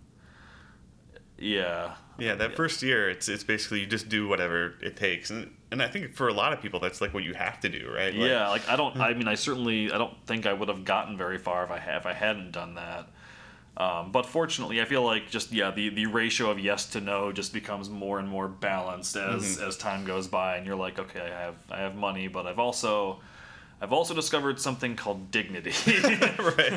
yeah, 1.39 1.95
Yeah, 2.19 2.35
that 2.35 2.57
first 2.57 2.83
year, 2.83 3.09
it's 3.09 3.29
it's 3.29 3.45
basically 3.45 3.81
you 3.81 3.87
just 3.87 4.09
do 4.09 4.27
whatever 4.27 4.75
it 4.83 4.97
takes, 4.97 5.31
and 5.31 5.55
and 5.71 5.83
I 5.83 5.89
think 5.89 6.15
for 6.15 6.29
a 6.29 6.33
lot 6.33 6.53
of 6.53 6.63
people, 6.63 6.81
that's 6.81 7.01
like 7.01 7.13
what 7.13 7.25
you 7.25 7.35
have 7.35 7.61
to 7.61 7.69
do, 7.69 7.91
right? 7.95 8.15
Like, 8.15 8.29
yeah. 8.29 8.49
Like 8.49 8.69
I 8.69 8.77
don't, 8.77 8.97
I 8.97 9.15
mean, 9.15 9.29
I 9.29 9.35
certainly, 9.35 9.93
I 9.93 9.99
don't 9.99 10.15
think 10.27 10.47
I 10.47 10.53
would 10.53 10.69
have 10.69 10.85
gotten 10.85 11.17
very 11.17 11.39
far 11.39 11.65
if 11.65 11.71
I 11.71 11.79
had, 11.79 11.97
if 11.97 12.07
I 12.07 12.13
hadn't 12.13 12.53
done 12.53 12.75
that. 12.75 13.09
Um, 13.77 14.11
but 14.11 14.27
fortunately, 14.27 14.81
I 14.81 14.87
feel 14.87 15.05
like 15.05 15.31
just 15.31 15.53
yeah, 15.53 15.71
the, 15.71 15.89
the 15.91 16.07
ratio 16.07 16.51
of 16.51 16.59
yes 16.59 16.87
to 16.91 17.01
no 17.01 17.31
just 17.31 17.53
becomes 17.53 17.89
more 17.89 18.19
and 18.19 18.29
more 18.29 18.49
balanced 18.49 19.17
as 19.17 19.61
as 19.61 19.77
time 19.77 20.05
goes 20.05 20.27
by, 20.27 20.57
and 20.57 20.67
you're 20.67 20.75
like, 20.75 20.99
okay, 20.99 21.21
I 21.21 21.41
have 21.41 21.55
I 21.71 21.79
have 21.79 21.95
money, 21.95 22.27
but 22.27 22.45
I've 22.47 22.59
also 22.59 23.21
I've 23.81 23.93
also 23.93 24.15
discovered 24.15 24.59
something 24.59 24.97
called 24.97 25.31
dignity. 25.31 25.71
right. 25.87 26.73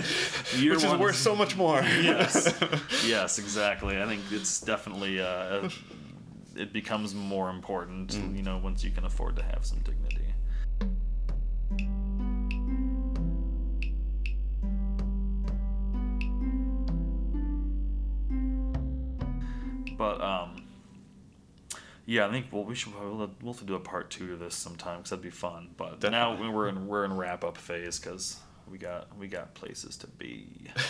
Year 0.56 0.74
Which 0.76 0.84
is 0.84 0.94
worth 0.94 1.16
so 1.16 1.36
much 1.36 1.58
more. 1.58 1.82
yes, 1.82 2.54
yes, 3.06 3.40
exactly. 3.40 4.00
I 4.00 4.06
think 4.06 4.22
it's 4.30 4.62
definitely 4.62 5.20
uh, 5.20 5.70
it 6.56 6.74
becomes 6.74 7.16
more 7.16 7.50
important, 7.50 8.14
you 8.36 8.44
know, 8.44 8.58
once 8.58 8.84
you 8.84 8.92
can 8.92 9.06
afford 9.06 9.36
to 9.38 9.44
have 9.44 9.66
some 9.66 9.80
dignity. 9.80 10.18
But 19.98 20.20
um, 20.20 20.64
yeah, 22.08 22.28
I 22.28 22.32
think 22.32 22.48
well 22.52 22.64
we 22.64 22.74
should 22.74 22.92
probably 22.92 23.30
we'll, 23.42 23.54
have 23.54 23.60
to 23.60 23.66
do 23.66 23.76
a 23.76 23.80
part 23.80 24.10
two 24.10 24.28
to 24.30 24.36
this 24.36 24.56
sometime 24.56 24.98
because 24.98 25.12
that'd 25.12 25.22
be 25.22 25.30
fun. 25.30 25.70
But 25.78 26.02
now 26.02 26.36
we're 26.52 26.70
in 26.70 26.88
we're 26.88 27.06
in 27.06 27.16
wrap 27.16 27.44
up 27.44 27.56
phase 27.56 28.00
because 28.00 28.40
we 28.72 28.78
got 28.78 29.16
we 29.18 29.28
got 29.28 29.54
places 29.54 29.98
to 29.98 30.08
be. 30.08 30.48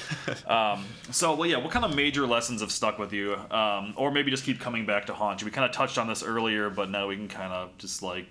um, 0.48 0.86
so 1.10 1.36
well, 1.36 1.50
yeah, 1.50 1.58
what 1.58 1.72
kind 1.72 1.84
of 1.84 1.96
major 1.96 2.26
lessons 2.28 2.62
have 2.62 2.72
stuck 2.72 3.00
with 3.00 3.12
you, 3.12 3.36
um, 3.50 3.94
or 3.98 4.12
maybe 4.12 4.30
just 4.32 4.44
keep 4.46 4.60
coming 4.60 4.86
back 4.86 5.08
to 5.08 5.14
haunt 5.14 5.42
you? 5.42 5.46
We 5.46 5.52
kind 5.52 5.66
of 5.70 5.76
touched 5.76 5.98
on 5.98 6.08
this 6.08 6.22
earlier, 6.24 6.70
but 6.70 6.90
now 6.90 7.08
we 7.08 7.16
can 7.16 7.28
kind 7.28 7.52
of 7.52 7.78
just 7.78 8.04
like 8.04 8.28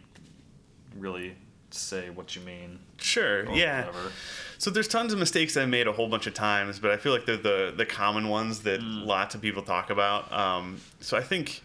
really 0.97 1.35
say 1.71 2.11
what 2.11 2.35
you 2.35 2.43
mean. 2.43 2.79
Sure. 2.99 3.51
yeah. 3.53 3.87
whatever. 3.87 4.13
So 4.59 4.71
there's 4.71 4.89
tons 4.89 5.13
of 5.13 5.19
mistakes 5.19 5.57
I've 5.57 5.69
made 5.69 5.87
a 5.87 5.93
whole 5.93 6.09
bunch 6.09 6.27
of 6.27 6.35
times, 6.35 6.79
but 6.79 6.91
I 6.91 6.97
feel 6.97 7.13
like 7.13 7.27
they're 7.27 7.37
the 7.37 7.73
the 7.77 7.87
common 7.87 8.29
ones 8.29 8.61
that 8.61 8.81
Mm. 8.81 9.07
lots 9.07 9.35
of 9.35 9.41
people 9.41 9.63
talk 9.63 9.91
about. 9.91 10.31
Um, 10.33 10.81
so 11.01 11.17
I 11.17 11.23
think 11.23 11.63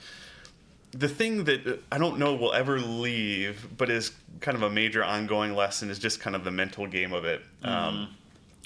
the 0.98 1.10
thing 1.10 1.44
that 1.44 1.68
uh, 1.68 1.74
I 1.92 1.98
don't 1.98 2.18
know 2.18 2.36
will 2.36 2.54
ever 2.54 2.80
leave, 2.80 3.68
but 3.78 3.90
is 3.90 4.12
kind 4.40 4.56
of 4.56 4.64
a 4.64 4.70
major 4.70 5.04
ongoing 5.04 5.54
lesson, 5.54 5.90
is 5.90 6.00
just 6.00 6.20
kind 6.20 6.36
of 6.36 6.44
the 6.44 6.52
mental 6.52 6.88
game 6.88 7.14
of 7.14 7.26
it. 7.26 7.42
Um, 7.64 8.16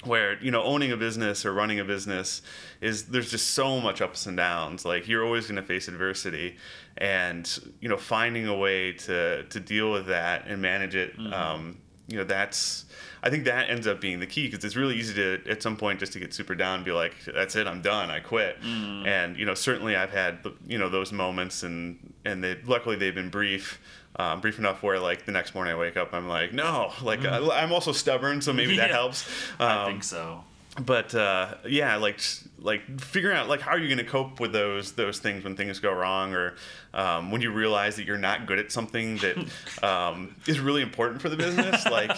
where 0.04 0.42
you 0.42 0.50
know 0.50 0.62
owning 0.62 0.92
a 0.92 0.96
business 0.96 1.44
or 1.44 1.52
running 1.52 1.78
a 1.78 1.84
business 1.84 2.40
is 2.80 3.06
there's 3.06 3.30
just 3.30 3.48
so 3.48 3.80
much 3.80 4.00
ups 4.00 4.26
and 4.26 4.36
downs. 4.36 4.84
Like 4.84 5.08
you're 5.08 5.24
always 5.24 5.46
going 5.46 5.56
to 5.56 5.62
face 5.62 5.88
adversity 5.88 6.56
and 6.96 7.58
you 7.80 7.88
know 7.88 7.98
finding 7.98 8.46
a 8.46 8.56
way 8.56 8.92
to 8.92 9.44
to 9.44 9.60
deal 9.60 9.92
with 9.92 10.06
that 10.06 10.46
and 10.46 10.62
manage 10.62 10.94
it 10.94 11.14
um, 11.32 11.78
you 12.08 12.16
know 12.16 12.24
that's 12.24 12.86
i 13.22 13.30
think 13.30 13.44
that 13.44 13.68
ends 13.70 13.86
up 13.86 14.00
being 14.00 14.20
the 14.20 14.26
key 14.26 14.46
because 14.48 14.64
it's 14.64 14.76
really 14.76 14.96
easy 14.96 15.14
to 15.14 15.40
at 15.48 15.62
some 15.62 15.76
point 15.76 15.98
just 16.00 16.12
to 16.12 16.18
get 16.20 16.32
super 16.34 16.54
down 16.54 16.76
and 16.76 16.84
be 16.84 16.92
like 16.92 17.14
that's 17.34 17.54
it 17.56 17.66
i'm 17.66 17.82
done 17.82 18.10
i 18.10 18.20
quit 18.20 18.56
and 18.62 19.36
you 19.36 19.44
know 19.44 19.54
certainly 19.54 19.96
i've 19.96 20.10
had 20.12 20.38
you 20.66 20.78
know 20.78 20.88
those 20.88 21.12
moments 21.12 21.62
and 21.62 21.98
and 22.24 22.42
they 22.42 22.56
luckily 22.66 22.96
they've 22.96 23.14
been 23.14 23.30
brief 23.30 23.80
um, 24.16 24.40
brief 24.40 24.58
enough 24.58 24.82
where 24.82 24.98
like 24.98 25.24
the 25.24 25.32
next 25.32 25.54
morning 25.54 25.72
I 25.72 25.76
wake 25.78 25.96
up, 25.96 26.12
I'm 26.12 26.26
like, 26.28 26.52
no, 26.52 26.92
like 27.00 27.24
I, 27.24 27.38
I'm 27.62 27.72
also 27.72 27.92
stubborn, 27.92 28.42
so 28.42 28.52
maybe 28.52 28.76
that 28.76 28.88
Yeah. 28.90 28.96
helps. 28.96 29.26
I 29.60 29.84
Um, 29.84 29.92
think 29.92 30.04
so. 30.04 30.44
but 30.84 31.14
uh, 31.14 31.54
yeah, 31.66 31.94
like 31.96 32.20
like 32.58 33.00
figuring 33.00 33.36
out 33.36 33.48
like 33.48 33.60
how 33.60 33.70
are 33.70 33.78
you 33.78 33.86
going 33.86 34.04
to 34.04 34.10
cope 34.10 34.40
with 34.40 34.52
those 34.52 34.92
those 34.92 35.20
things 35.20 35.44
when 35.44 35.54
things 35.56 35.78
go 35.78 35.92
wrong, 35.94 36.34
or 36.34 36.54
um, 36.92 37.30
when 37.30 37.40
you 37.40 37.52
realize 37.52 37.94
that 37.96 38.04
you're 38.04 38.18
not 38.18 38.46
good 38.46 38.58
at 38.58 38.72
something 38.72 39.16
that 39.18 39.36
um, 39.84 40.34
is 40.46 40.58
really 40.58 40.82
important 40.82 41.22
for 41.22 41.28
the 41.28 41.36
business. 41.36 41.86
like 41.86 42.10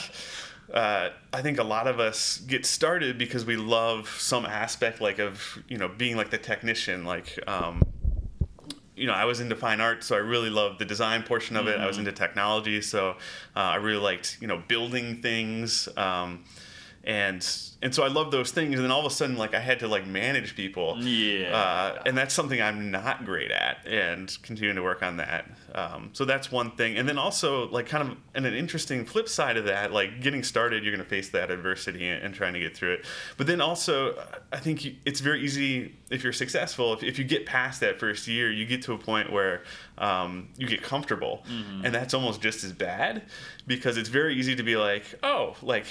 uh, 0.73 1.11
I 1.33 1.43
think 1.43 1.59
a 1.59 1.65
lot 1.65 1.87
of 1.87 2.01
us 2.01 2.39
get 2.39 2.65
started 2.65 3.19
because 3.19 3.45
we 3.45 3.57
love 3.57 4.09
some 4.09 4.47
aspect, 4.47 5.01
like 5.01 5.19
of 5.19 5.63
you 5.69 5.79
know 5.79 5.89
being 5.89 6.17
like 6.17 6.31
the 6.31 6.39
technician, 6.39 7.05
like. 7.05 7.39
Um, 7.47 7.83
you 8.95 9.07
know, 9.07 9.15
I 9.15 9.25
was 9.25 9.41
into 9.41 9.57
fine 9.57 9.81
art, 9.81 10.05
so 10.05 10.15
I 10.15 10.19
really 10.19 10.51
loved 10.51 10.79
the 10.79 10.85
design 10.85 11.23
portion 11.23 11.57
of 11.57 11.67
it. 11.67 11.81
I 11.81 11.87
was 11.87 11.97
into 11.97 12.13
technology, 12.13 12.83
so 12.83 13.17
uh, 13.57 13.59
I 13.59 13.77
really 13.77 13.99
liked, 13.99 14.37
you 14.41 14.47
know, 14.47 14.63
building 14.69 15.23
things. 15.23 15.89
Um, 15.97 16.45
and 17.05 17.47
and 17.83 17.93
so 17.93 18.05
I 18.05 18.09
love 18.09 18.31
those 18.31 18.53
things. 18.53 18.77
And 18.77 18.85
then 18.85 18.93
all 18.93 19.01
of 19.01 19.07
a 19.07 19.15
sudden, 19.15 19.37
like 19.37 19.55
I 19.55 19.61
had 19.61 19.81
to 19.81 19.89
like 19.89 20.07
manage 20.07 20.55
people. 20.55 20.97
Yeah. 21.01 21.57
Uh, 21.57 22.03
and 22.07 22.17
that's 22.17 22.33
something 22.33 22.63
I'm 22.63 22.93
not 22.93 23.25
great 23.25 23.51
at, 23.51 23.85
and 23.89 24.37
continuing 24.43 24.77
to 24.77 24.83
work 24.83 25.03
on 25.03 25.17
that. 25.17 25.51
Um, 25.75 26.11
so 26.13 26.25
that's 26.25 26.53
one 26.53 26.71
thing. 26.73 26.97
And 26.97 27.09
then 27.09 27.19
also 27.19 27.69
like 27.71 27.87
kind 27.89 28.09
of 28.09 28.17
and 28.35 28.47
an 28.47 28.55
interesting 28.55 29.05
flip 29.05 29.29
side 29.29 29.57
of 29.57 29.65
that, 29.65 29.93
like 29.93 30.21
getting 30.21 30.45
started, 30.45 30.85
you're 30.85 30.95
going 30.95 31.05
to 31.05 31.11
face 31.11 31.31
that 31.31 31.51
adversity 31.51 32.07
and, 32.07 32.23
and 32.23 32.35
trying 32.35 32.55
to 32.55 32.61
get 32.61 32.77
through 32.77 32.93
it. 32.93 33.05
But 33.37 33.49
then 33.49 33.61
also, 33.61 34.15
I 34.53 34.59
think 34.59 34.85
you, 34.85 34.95
it's 35.05 35.19
very 35.19 35.43
easy 35.43 35.97
if 36.09 36.23
you're 36.23 36.33
successful. 36.33 36.93
If, 36.93 37.03
if 37.03 37.19
you 37.19 37.25
get 37.25 37.47
past 37.47 37.81
that 37.81 37.99
first 37.99 38.29
year, 38.29 38.53
you 38.53 38.65
get 38.65 38.83
to 38.83 38.93
a 38.93 38.99
point 38.99 39.33
where 39.33 39.65
um, 39.99 40.51
you 40.57 40.69
get 40.69 40.83
comfortable, 40.83 41.43
and 41.85 41.93
that's 41.93 42.15
almost 42.15 42.41
just 42.41 42.63
as 42.63 42.73
bad 42.73 43.23
because 43.67 43.97
it's 43.97 44.09
very 44.09 44.37
easy 44.37 44.55
to 44.55 44.63
be 44.63 44.77
like, 44.77 45.05
oh, 45.23 45.57
like 45.63 45.87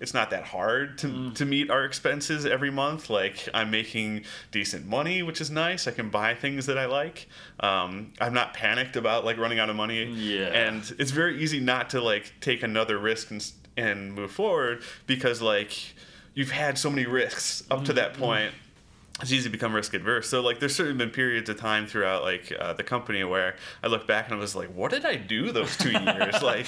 it's 0.00 0.12
not 0.12 0.30
that 0.30 0.44
hard 0.44 0.98
to, 0.98 1.30
to 1.32 1.44
meet 1.44 1.70
our 1.70 1.84
expenses 1.84 2.44
every 2.44 2.70
month. 2.70 3.08
Like 3.08 3.48
I'm 3.54 3.70
making 3.70 4.24
decent 4.50 4.86
money, 4.86 5.22
which 5.22 5.40
is 5.40 5.50
nice. 5.50 5.86
I 5.86 5.92
can 5.92 6.10
buy 6.10 6.34
things 6.34 6.66
that 6.66 6.78
I 6.78 6.86
like. 6.86 7.28
Um, 7.60 8.12
I'm 8.20 8.34
not 8.34 8.54
panicked 8.54 8.96
about 8.96 9.24
like 9.24 9.38
running 9.38 9.58
out 9.58 9.70
of 9.70 9.76
money. 9.76 10.04
Yeah. 10.04 10.46
And 10.46 10.94
it's 10.98 11.10
very 11.10 11.42
easy 11.42 11.60
not 11.60 11.90
to 11.90 12.00
like 12.00 12.32
take 12.40 12.62
another 12.62 12.98
risk 12.98 13.30
and, 13.30 13.52
and 13.76 14.14
move 14.14 14.30
forward 14.30 14.82
because 15.06 15.40
like 15.40 15.94
you've 16.34 16.50
had 16.50 16.78
so 16.78 16.90
many 16.90 17.06
risks 17.06 17.64
up 17.70 17.84
to 17.84 17.92
that 17.94 18.14
point 18.14 18.52
it's 19.22 19.32
easy 19.32 19.44
to 19.44 19.50
become 19.50 19.74
risk 19.74 19.94
adverse. 19.94 20.28
So 20.28 20.42
like, 20.42 20.60
there's 20.60 20.76
certainly 20.76 20.98
been 20.98 21.10
periods 21.10 21.48
of 21.48 21.58
time 21.58 21.86
throughout 21.86 22.22
like 22.22 22.52
uh, 22.58 22.74
the 22.74 22.82
company 22.82 23.24
where 23.24 23.56
I 23.82 23.86
look 23.86 24.06
back 24.06 24.26
and 24.26 24.34
I 24.34 24.38
was 24.38 24.54
like, 24.54 24.68
what 24.68 24.90
did 24.90 25.06
I 25.06 25.16
do 25.16 25.52
those 25.52 25.76
two 25.76 25.90
years? 25.90 26.42
like, 26.42 26.66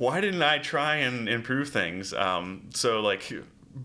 why 0.00 0.20
didn't 0.22 0.42
I 0.42 0.58
try 0.58 0.96
and 0.96 1.28
improve 1.28 1.68
things? 1.68 2.14
Um, 2.14 2.70
so 2.72 3.00
like, 3.00 3.32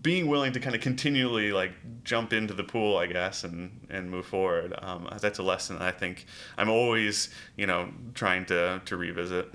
being 0.02 0.26
willing 0.26 0.52
to 0.52 0.60
kind 0.60 0.74
of 0.74 0.80
continually 0.80 1.52
like 1.52 1.72
jump 2.04 2.32
into 2.32 2.54
the 2.54 2.64
pool, 2.64 2.96
I 2.96 3.06
guess, 3.06 3.44
and 3.44 3.86
and 3.90 4.10
move 4.10 4.26
forward. 4.26 4.74
Um, 4.80 5.08
that's 5.20 5.38
a 5.38 5.42
lesson 5.42 5.78
that 5.78 5.84
I 5.84 5.92
think 5.92 6.26
I'm 6.56 6.70
always 6.70 7.28
you 7.56 7.66
know 7.66 7.90
trying 8.14 8.46
to 8.46 8.80
to 8.84 8.96
revisit. 8.96 9.52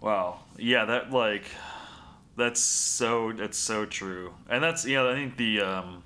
Wow. 0.00 0.40
Yeah, 0.58 0.84
that 0.86 1.12
like 1.12 1.44
that's 2.36 2.60
so 2.60 3.32
that's 3.32 3.56
so 3.56 3.86
true. 3.86 4.34
And 4.48 4.62
that's 4.62 4.84
yeah. 4.84 5.08
I 5.08 5.14
think 5.14 5.36
the 5.36 5.60
um 5.60 6.02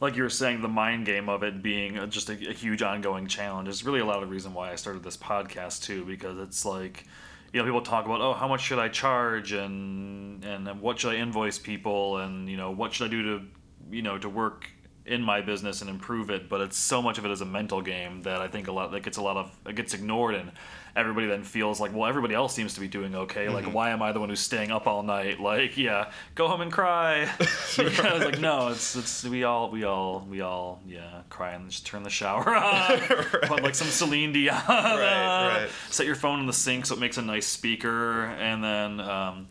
like 0.00 0.16
you 0.16 0.22
were 0.22 0.30
saying, 0.30 0.62
the 0.62 0.68
mind 0.68 1.06
game 1.06 1.28
of 1.28 1.42
it 1.42 1.62
being 1.62 2.08
just 2.10 2.30
a, 2.30 2.32
a 2.32 2.52
huge 2.52 2.82
ongoing 2.82 3.26
challenge 3.26 3.68
is 3.68 3.84
really 3.84 4.00
a 4.00 4.04
lot 4.04 4.22
of 4.22 4.30
reason 4.30 4.54
why 4.54 4.70
I 4.70 4.76
started 4.76 5.02
this 5.02 5.16
podcast 5.16 5.82
too, 5.82 6.04
because 6.04 6.38
it's 6.38 6.64
like, 6.64 7.04
you 7.52 7.60
know, 7.60 7.64
people 7.64 7.82
talk 7.82 8.04
about, 8.04 8.20
oh, 8.20 8.34
how 8.34 8.48
much 8.48 8.62
should 8.62 8.78
I 8.78 8.88
charge, 8.88 9.52
and 9.52 10.44
and 10.44 10.80
what 10.80 10.98
should 10.98 11.14
I 11.14 11.16
invoice 11.16 11.58
people, 11.58 12.18
and 12.18 12.48
you 12.48 12.56
know, 12.56 12.70
what 12.70 12.92
should 12.92 13.06
I 13.06 13.10
do 13.10 13.22
to, 13.22 13.46
you 13.90 14.02
know, 14.02 14.18
to 14.18 14.28
work 14.28 14.68
in 15.08 15.22
my 15.22 15.40
business 15.40 15.80
and 15.80 15.90
improve 15.90 16.30
it. 16.30 16.48
But 16.48 16.60
it's 16.60 16.76
so 16.78 17.02
much 17.02 17.18
of 17.18 17.24
it 17.24 17.30
is 17.30 17.40
a 17.40 17.46
mental 17.46 17.80
game 17.82 18.22
that 18.22 18.40
I 18.40 18.48
think 18.48 18.68
a 18.68 18.72
lot 18.72 18.92
that 18.92 19.02
gets 19.02 19.16
a 19.16 19.22
lot 19.22 19.36
of 19.36 19.50
it 19.66 19.74
gets 19.76 19.94
ignored, 19.94 20.34
and 20.34 20.52
everybody 20.96 21.26
then 21.26 21.44
feels 21.44 21.80
like, 21.80 21.94
well, 21.94 22.08
everybody 22.08 22.34
else 22.34 22.54
seems 22.54 22.74
to 22.74 22.80
be 22.80 22.88
doing 22.88 23.14
okay. 23.14 23.48
Like, 23.48 23.66
why 23.66 23.90
am 23.90 24.02
I 24.02 24.12
the 24.12 24.20
one 24.20 24.28
who's 24.28 24.40
staying 24.40 24.70
up 24.70 24.86
all 24.86 25.02
night? 25.02 25.38
Like, 25.40 25.76
yeah, 25.76 26.10
go 26.34 26.48
home 26.48 26.60
and 26.60 26.72
cry. 26.72 27.30
because 27.76 28.24
like, 28.24 28.40
no, 28.40 28.68
it's 28.68 28.96
it's 28.96 29.24
we 29.24 29.44
all 29.44 29.70
we 29.70 29.84
all 29.84 30.26
we 30.28 30.40
all 30.40 30.80
yeah 30.86 31.22
cry 31.30 31.52
and 31.52 31.70
just 31.70 31.86
turn 31.86 32.02
the 32.02 32.10
shower 32.10 32.54
on, 32.54 32.98
put 33.42 33.62
like 33.62 33.74
some 33.74 33.88
Celine 33.88 34.32
Dion, 34.32 34.54
Right, 34.66 35.58
right. 35.62 35.68
set 35.90 36.06
your 36.06 36.16
phone 36.16 36.40
in 36.40 36.46
the 36.46 36.52
sink 36.52 36.86
so 36.86 36.94
it 36.94 37.00
makes 37.00 37.18
a 37.18 37.22
nice 37.22 37.46
speaker, 37.46 38.24
and 38.24 38.62
then. 38.62 39.00
Um, 39.00 39.48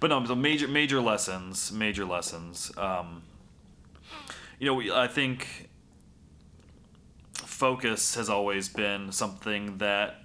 but 0.00 0.08
no, 0.08 0.20
major 0.34 0.66
major 0.66 1.00
lessons, 1.00 1.70
major 1.70 2.04
lessons. 2.04 2.72
Um, 2.76 3.22
you 4.60 4.66
know, 4.66 4.94
I 4.94 5.08
think 5.08 5.70
focus 7.34 8.14
has 8.14 8.28
always 8.28 8.68
been 8.68 9.10
something 9.10 9.78
that 9.78 10.22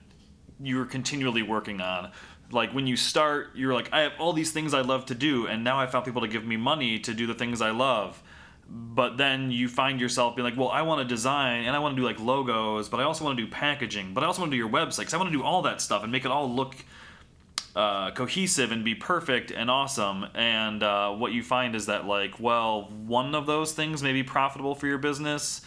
you're 0.61 0.85
continually 0.85 1.41
working 1.41 1.79
on. 1.79 2.11
Like 2.51 2.73
when 2.73 2.85
you 2.85 2.97
start, 2.97 3.51
you're 3.55 3.73
like, 3.73 3.91
I 3.93 4.01
have 4.01 4.11
all 4.19 4.33
these 4.33 4.51
things 4.51 4.73
I 4.73 4.81
love 4.81 5.05
to 5.07 5.15
do, 5.15 5.47
and 5.47 5.63
now 5.63 5.79
I 5.79 5.87
found 5.87 6.05
people 6.05 6.21
to 6.21 6.27
give 6.27 6.45
me 6.45 6.57
money 6.57 6.99
to 6.99 7.13
do 7.13 7.25
the 7.25 7.33
things 7.33 7.61
I 7.61 7.71
love. 7.71 8.21
But 8.67 9.15
then 9.17 9.51
you 9.51 9.69
find 9.69 10.01
yourself 10.01 10.35
being 10.35 10.43
like, 10.43 10.57
well, 10.57 10.69
I 10.69 10.81
want 10.81 10.99
to 10.99 11.07
design 11.07 11.65
and 11.65 11.75
I 11.75 11.79
want 11.79 11.95
to 11.95 12.01
do 12.01 12.05
like 12.05 12.19
logos, 12.19 12.89
but 12.89 12.99
I 12.99 13.03
also 13.03 13.23
want 13.23 13.37
to 13.37 13.45
do 13.45 13.49
packaging, 13.49 14.13
but 14.13 14.23
I 14.23 14.27
also 14.27 14.41
want 14.41 14.51
to 14.51 14.55
do 14.55 14.59
your 14.59 14.69
website 14.69 15.03
'cause 15.03 15.13
I 15.13 15.17
want 15.17 15.31
to 15.31 15.37
do 15.37 15.43
all 15.43 15.61
that 15.61 15.81
stuff 15.81 16.03
and 16.03 16.11
make 16.11 16.25
it 16.25 16.31
all 16.31 16.51
look 16.53 16.75
uh, 17.75 18.11
cohesive 18.11 18.71
and 18.71 18.85
be 18.85 18.95
perfect 18.95 19.51
and 19.51 19.69
awesome. 19.69 20.25
And 20.33 20.81
uh, 20.81 21.11
what 21.11 21.33
you 21.33 21.43
find 21.43 21.75
is 21.75 21.87
that 21.87 22.05
like, 22.05 22.39
well, 22.39 22.83
one 23.05 23.35
of 23.35 23.45
those 23.45 23.73
things 23.73 24.01
may 24.01 24.13
be 24.13 24.23
profitable 24.23 24.75
for 24.75 24.87
your 24.87 24.97
business. 24.97 25.61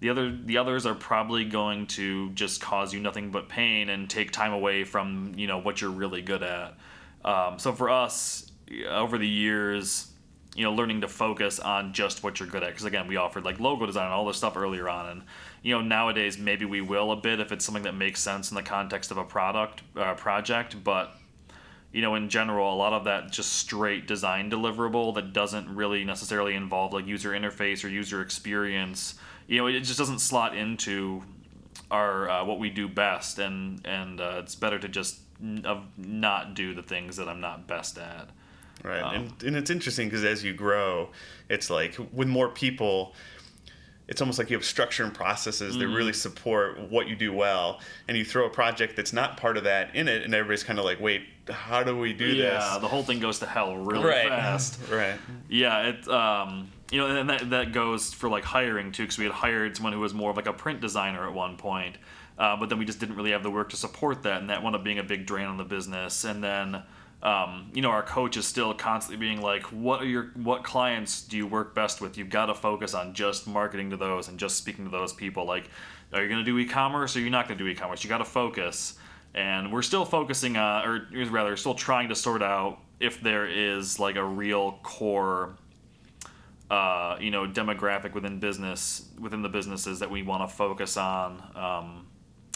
The 0.00 0.08
other, 0.08 0.30
the 0.30 0.56
others 0.56 0.86
are 0.86 0.94
probably 0.94 1.44
going 1.44 1.86
to 1.88 2.30
just 2.30 2.62
cause 2.62 2.94
you 2.94 3.00
nothing 3.00 3.30
but 3.30 3.50
pain 3.50 3.90
and 3.90 4.08
take 4.08 4.30
time 4.30 4.54
away 4.54 4.84
from 4.84 5.34
you 5.36 5.46
know 5.46 5.58
what 5.58 5.82
you're 5.82 5.90
really 5.90 6.22
good 6.22 6.42
at. 6.42 6.74
Um, 7.22 7.58
so 7.58 7.72
for 7.72 7.90
us, 7.90 8.50
over 8.88 9.18
the 9.18 9.28
years, 9.28 10.10
you 10.54 10.64
know, 10.64 10.72
learning 10.72 11.02
to 11.02 11.08
focus 11.08 11.60
on 11.60 11.92
just 11.92 12.22
what 12.22 12.40
you're 12.40 12.48
good 12.48 12.62
at. 12.62 12.70
Because 12.70 12.86
again, 12.86 13.06
we 13.06 13.16
offered 13.16 13.44
like 13.44 13.60
logo 13.60 13.84
design 13.84 14.06
and 14.06 14.14
all 14.14 14.24
this 14.24 14.38
stuff 14.38 14.56
earlier 14.56 14.88
on, 14.88 15.10
and 15.10 15.22
you 15.62 15.74
know, 15.74 15.82
nowadays 15.82 16.38
maybe 16.38 16.64
we 16.64 16.80
will 16.80 17.12
a 17.12 17.16
bit 17.16 17.38
if 17.38 17.52
it's 17.52 17.66
something 17.66 17.82
that 17.82 17.94
makes 17.94 18.20
sense 18.20 18.50
in 18.50 18.54
the 18.54 18.62
context 18.62 19.10
of 19.10 19.18
a 19.18 19.24
product 19.24 19.82
uh, 19.96 20.14
project, 20.14 20.82
but 20.82 21.14
you 21.92 22.02
know, 22.02 22.14
in 22.14 22.28
general, 22.28 22.72
a 22.72 22.76
lot 22.76 22.92
of 22.92 23.04
that 23.04 23.32
just 23.32 23.54
straight 23.54 24.06
design 24.06 24.50
deliverable 24.50 25.14
that 25.14 25.32
doesn't 25.32 25.74
really 25.74 26.04
necessarily 26.04 26.54
involve 26.54 26.92
like 26.92 27.06
user 27.06 27.30
interface 27.30 27.84
or 27.84 27.88
user 27.88 28.22
experience. 28.22 29.14
You 29.48 29.58
know, 29.58 29.66
it 29.66 29.80
just 29.80 29.98
doesn't 29.98 30.20
slot 30.20 30.56
into 30.56 31.22
our 31.90 32.30
uh, 32.30 32.44
what 32.44 32.58
we 32.58 32.70
do 32.70 32.88
best, 32.88 33.38
and 33.38 33.84
and 33.84 34.20
uh, 34.20 34.40
it's 34.42 34.54
better 34.54 34.78
to 34.78 34.88
just 34.88 35.18
n- 35.42 35.62
of 35.64 35.82
not 35.96 36.54
do 36.54 36.74
the 36.74 36.82
things 36.82 37.16
that 37.16 37.28
I'm 37.28 37.40
not 37.40 37.66
best 37.66 37.98
at. 37.98 38.28
Right. 38.84 39.02
Um, 39.02 39.14
and, 39.14 39.42
and 39.42 39.56
it's 39.56 39.70
interesting 39.70 40.08
because 40.08 40.24
as 40.24 40.44
you 40.44 40.54
grow, 40.54 41.10
it's 41.48 41.70
like 41.70 41.98
with 42.12 42.28
more 42.28 42.48
people, 42.48 43.14
it's 44.10 44.20
almost 44.20 44.38
like 44.40 44.50
you 44.50 44.56
have 44.56 44.64
structure 44.64 45.04
and 45.04 45.14
processes 45.14 45.78
that 45.78 45.84
Mm. 45.86 45.94
really 45.94 46.12
support 46.12 46.80
what 46.90 47.06
you 47.06 47.14
do 47.14 47.32
well. 47.32 47.80
And 48.08 48.16
you 48.18 48.24
throw 48.24 48.44
a 48.44 48.50
project 48.50 48.96
that's 48.96 49.12
not 49.12 49.36
part 49.36 49.56
of 49.56 49.64
that 49.64 49.94
in 49.94 50.08
it, 50.08 50.24
and 50.24 50.34
everybody's 50.34 50.64
kind 50.64 50.80
of 50.80 50.84
like, 50.84 51.00
wait, 51.00 51.22
how 51.48 51.84
do 51.84 51.96
we 51.96 52.12
do 52.12 52.34
this? 52.34 52.62
Yeah, 52.62 52.78
the 52.78 52.88
whole 52.88 53.04
thing 53.04 53.20
goes 53.20 53.38
to 53.38 53.46
hell 53.46 53.76
really 53.76 54.04
right. 54.04 54.28
fast. 54.28 54.80
Right. 54.90 55.14
Yeah, 55.48 55.88
it 55.90 56.08
um, 56.08 56.70
you 56.90 56.98
know, 56.98 57.06
and 57.06 57.30
that 57.30 57.50
that 57.50 57.72
goes 57.72 58.12
for 58.12 58.28
like 58.28 58.42
hiring 58.42 58.90
too, 58.90 59.04
because 59.04 59.16
we 59.16 59.24
had 59.24 59.32
hired 59.32 59.76
someone 59.76 59.92
who 59.92 60.00
was 60.00 60.12
more 60.12 60.30
of 60.30 60.36
like 60.36 60.48
a 60.48 60.52
print 60.52 60.80
designer 60.80 61.24
at 61.24 61.32
one 61.32 61.56
point, 61.56 61.96
uh, 62.36 62.56
but 62.56 62.68
then 62.68 62.78
we 62.78 62.84
just 62.84 62.98
didn't 62.98 63.14
really 63.14 63.30
have 63.30 63.44
the 63.44 63.50
work 63.50 63.70
to 63.70 63.76
support 63.76 64.24
that, 64.24 64.40
and 64.40 64.50
that 64.50 64.60
wound 64.64 64.74
up 64.74 64.82
being 64.82 64.98
a 64.98 65.04
big 65.04 65.24
drain 65.24 65.46
on 65.46 65.56
the 65.56 65.64
business. 65.64 66.24
And 66.24 66.42
then, 66.42 66.82
um, 67.22 67.70
you 67.74 67.82
know, 67.82 67.90
our 67.90 68.02
coach 68.02 68.36
is 68.36 68.46
still 68.46 68.72
constantly 68.72 69.24
being 69.24 69.42
like, 69.42 69.64
"What 69.64 70.00
are 70.00 70.06
your 70.06 70.30
what 70.34 70.64
clients 70.64 71.22
do 71.22 71.36
you 71.36 71.46
work 71.46 71.74
best 71.74 72.00
with? 72.00 72.16
You've 72.16 72.30
got 72.30 72.46
to 72.46 72.54
focus 72.54 72.94
on 72.94 73.12
just 73.12 73.46
marketing 73.46 73.90
to 73.90 73.96
those 73.96 74.28
and 74.28 74.38
just 74.38 74.56
speaking 74.56 74.84
to 74.84 74.90
those 74.90 75.12
people. 75.12 75.44
Like, 75.44 75.68
are 76.12 76.22
you 76.22 76.28
going 76.28 76.44
to 76.44 76.50
do 76.50 76.58
e-commerce 76.58 77.16
or 77.16 77.20
you're 77.20 77.30
not 77.30 77.46
going 77.46 77.58
to 77.58 77.64
do 77.64 77.68
e-commerce? 77.68 78.02
You 78.02 78.08
got 78.08 78.18
to 78.18 78.24
focus." 78.24 78.98
And 79.32 79.72
we're 79.72 79.82
still 79.82 80.04
focusing 80.04 80.56
on, 80.56 80.84
or 80.84 81.06
rather, 81.30 81.56
still 81.56 81.74
trying 81.74 82.08
to 82.08 82.16
sort 82.16 82.42
out 82.42 82.80
if 82.98 83.20
there 83.20 83.46
is 83.46 84.00
like 84.00 84.16
a 84.16 84.24
real 84.24 84.80
core 84.82 85.56
uh, 86.70 87.16
you 87.20 87.30
know 87.30 87.46
demographic 87.46 88.14
within 88.14 88.38
business 88.38 89.08
within 89.18 89.42
the 89.42 89.48
businesses 89.48 89.98
that 89.98 90.10
we 90.10 90.22
want 90.22 90.48
to 90.48 90.56
focus 90.56 90.96
on. 90.96 91.42
Um, 91.54 92.06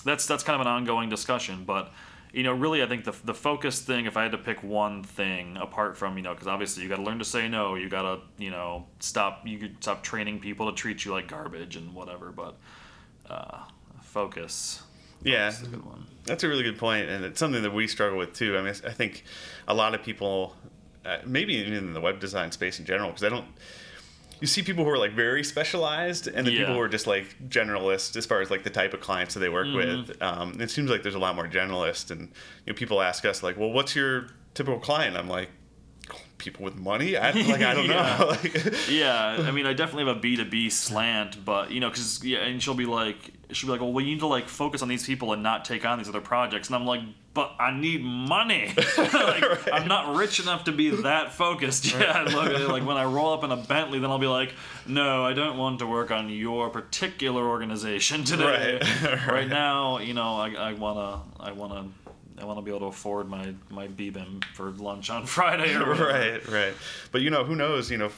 that's 0.05 0.27
that's 0.27 0.43
kind 0.43 0.61
of 0.61 0.67
an 0.67 0.73
ongoing 0.73 1.09
discussion, 1.09 1.65
but 1.65 1.93
you 2.35 2.43
know, 2.43 2.53
really, 2.53 2.83
I 2.83 2.87
think 2.87 3.05
the 3.05 3.15
the 3.25 3.35
focus 3.35 3.81
thing. 3.81 4.07
If 4.07 4.17
I 4.17 4.23
had 4.23 4.33
to 4.33 4.39
pick 4.39 4.63
one 4.63 5.05
thing 5.05 5.57
apart 5.57 5.97
from 5.97 6.17
you 6.17 6.23
know, 6.23 6.33
because 6.33 6.49
obviously 6.49 6.83
you 6.83 6.89
got 6.89 6.97
to 6.97 7.03
learn 7.03 7.21
to 7.21 7.25
say 7.25 7.49
no. 7.49 7.77
You 7.77 7.89
got 7.89 8.03
to 8.03 8.21
you 8.43 8.51
know 8.51 8.87
stop 8.99 9.47
you 9.47 9.59
could 9.59 9.77
stop 9.81 10.03
training 10.03 10.41
people 10.41 10.71
to 10.71 10.77
treat 10.77 11.05
you 11.05 11.13
like 11.13 11.29
garbage 11.29 11.77
and 11.77 11.95
whatever. 11.95 12.33
But 12.33 12.57
uh, 13.31 13.61
focus. 14.03 14.83
Yeah. 15.23 15.51
That's 15.51 15.63
a 15.63 15.67
good 15.67 15.85
one. 15.85 16.07
That's 16.25 16.45
a 16.45 16.49
really 16.49 16.65
good 16.65 16.79
point, 16.79 17.09
and 17.09 17.25
it's 17.25 17.39
something 17.39 17.63
that 17.63 17.73
we 17.73 17.87
struggle 17.87 18.19
with 18.19 18.35
too. 18.35 18.59
I 18.59 18.63
mean, 18.63 18.75
I 18.85 18.91
think 18.91 19.25
a 19.69 19.75
lot 19.75 19.95
of 19.95 20.03
people, 20.03 20.55
uh, 21.05 21.19
maybe 21.25 21.55
even 21.55 21.73
in 21.73 21.95
the 21.95 22.01
web 22.01 22.21
design 22.21 22.51
space 22.53 22.79
in 22.79 22.85
general, 22.85 23.11
because 23.11 23.25
I 23.25 23.29
don't. 23.29 23.47
You 24.45 24.49
see 24.49 24.63
people 24.63 24.85
who 24.85 24.91
are 24.91 24.99
like 24.99 25.13
very 25.13 25.43
specialized, 25.43 26.27
and 26.27 26.47
then 26.47 26.53
Yeah. 26.53 26.59
people 26.61 26.75
who 26.75 26.81
are 26.83 26.89
just 26.89 27.07
like 27.07 27.35
generalist 27.49 28.15
as 28.15 28.27
far 28.27 28.43
as 28.43 28.51
like 28.51 28.63
the 28.63 28.69
type 28.69 28.93
of 28.93 29.01
clients 29.01 29.33
that 29.33 29.41
they 29.41 29.49
work 29.49 29.67
Mm-hmm. 29.69 30.11
with. 30.11 30.23
Um, 30.23 30.61
it 30.61 30.71
seems 30.71 30.91
like 30.91 31.03
there's 31.03 31.15
a 31.15 31.19
lot 31.19 31.35
more 31.35 31.49
generalist, 31.49 32.11
and 32.11 32.21
you 32.67 32.73
know, 32.73 32.75
people 32.75 33.01
ask 33.01 33.25
us 33.25 33.43
like, 33.43 33.57
"Well, 33.57 33.73
what's 33.73 33.97
your 33.97 34.27
typical 34.53 34.79
client?" 34.81 35.17
I'm 35.17 35.29
like, 35.29 35.49
"People 36.37 36.63
with 36.63 36.77
money." 36.77 37.17
I 37.17 37.31
like 37.31 37.63
I 37.63 37.73
don't 37.73 37.87
Yeah. 37.89 38.17
know. 38.19 38.27
like, 38.43 38.55
yeah, 38.91 39.45
I 39.49 39.51
mean, 39.51 39.65
I 39.65 39.73
definitely 39.73 40.05
have 40.09 40.19
a 40.19 40.21
B 40.21 40.37
two 40.37 40.45
B 40.45 40.69
slant, 40.69 41.43
but 41.43 41.71
you 41.71 41.81
know, 41.81 41.89
because 41.89 42.23
yeah, 42.23 42.41
and 42.41 42.63
she'll 42.63 42.75
be 42.75 42.85
like, 42.85 43.17
she'll 43.53 43.69
be 43.69 43.73
like, 43.73 43.81
well, 43.81 43.95
we 43.95 44.05
need 44.05 44.21
to 44.21 44.27
like 44.27 44.51
focus 44.51 44.83
on 44.83 44.89
these 44.89 45.07
people 45.07 45.33
and 45.33 45.43
not 45.43 45.65
take 45.65 45.87
on 45.87 45.97
these 45.97 46.09
other 46.11 46.21
projects, 46.21 46.69
and 46.69 46.77
I'm 46.77 46.85
like, 46.85 47.01
but 47.35 47.53
I 47.59 47.77
need 47.77 48.03
money. 48.03 48.73
like, 48.97 49.73
I'm 49.73 49.89
not 49.89 50.17
rich 50.17 50.41
enough 50.41 50.65
to 50.65 50.73
be 50.73 50.91
that 50.91 51.33
focused 51.33 51.93
yet. 51.93 52.27
Look, 52.27 52.69
like 52.69 52.87
when 52.87 52.97
I 52.97 53.05
roll 53.05 53.33
up 53.33 53.43
in 53.45 53.51
a 53.51 53.57
Bentley, 53.57 53.99
then 53.99 54.11
I'll 54.11 54.19
be 54.19 54.29
like, 54.29 54.55
no, 54.87 55.25
I 55.25 55.33
don't 55.33 55.59
want 55.59 55.81
to 55.81 55.87
work 55.87 56.13
on 56.13 56.31
your 56.31 56.71
particular 56.71 57.47
organization 57.47 58.25
today. 58.25 58.81
Right. 59.03 59.27
right 59.27 59.49
now, 59.49 59.99
you 59.99 60.15
know, 60.15 60.37
I, 60.37 60.55
I 60.55 60.73
wanna, 60.73 61.23
I 61.41 61.53
wanna. 61.53 61.89
I 62.37 62.45
want 62.47 62.59
to 62.59 62.63
be 62.63 62.73
able 62.73 62.81
to 62.81 62.87
afford 62.87 63.29
my 63.29 63.55
my 63.71 63.87
BBM 63.87 64.43
for 64.55 64.73
lunch 64.73 65.09
on 65.09 65.25
Friday 65.25 65.73
or 65.77 65.95
right, 65.95 66.45
right. 66.49 66.75
But 67.13 67.23
you 67.23 67.31
know, 67.31 67.45
who 67.45 67.55
knows? 67.55 67.93
You 67.93 67.99
know, 67.99 68.11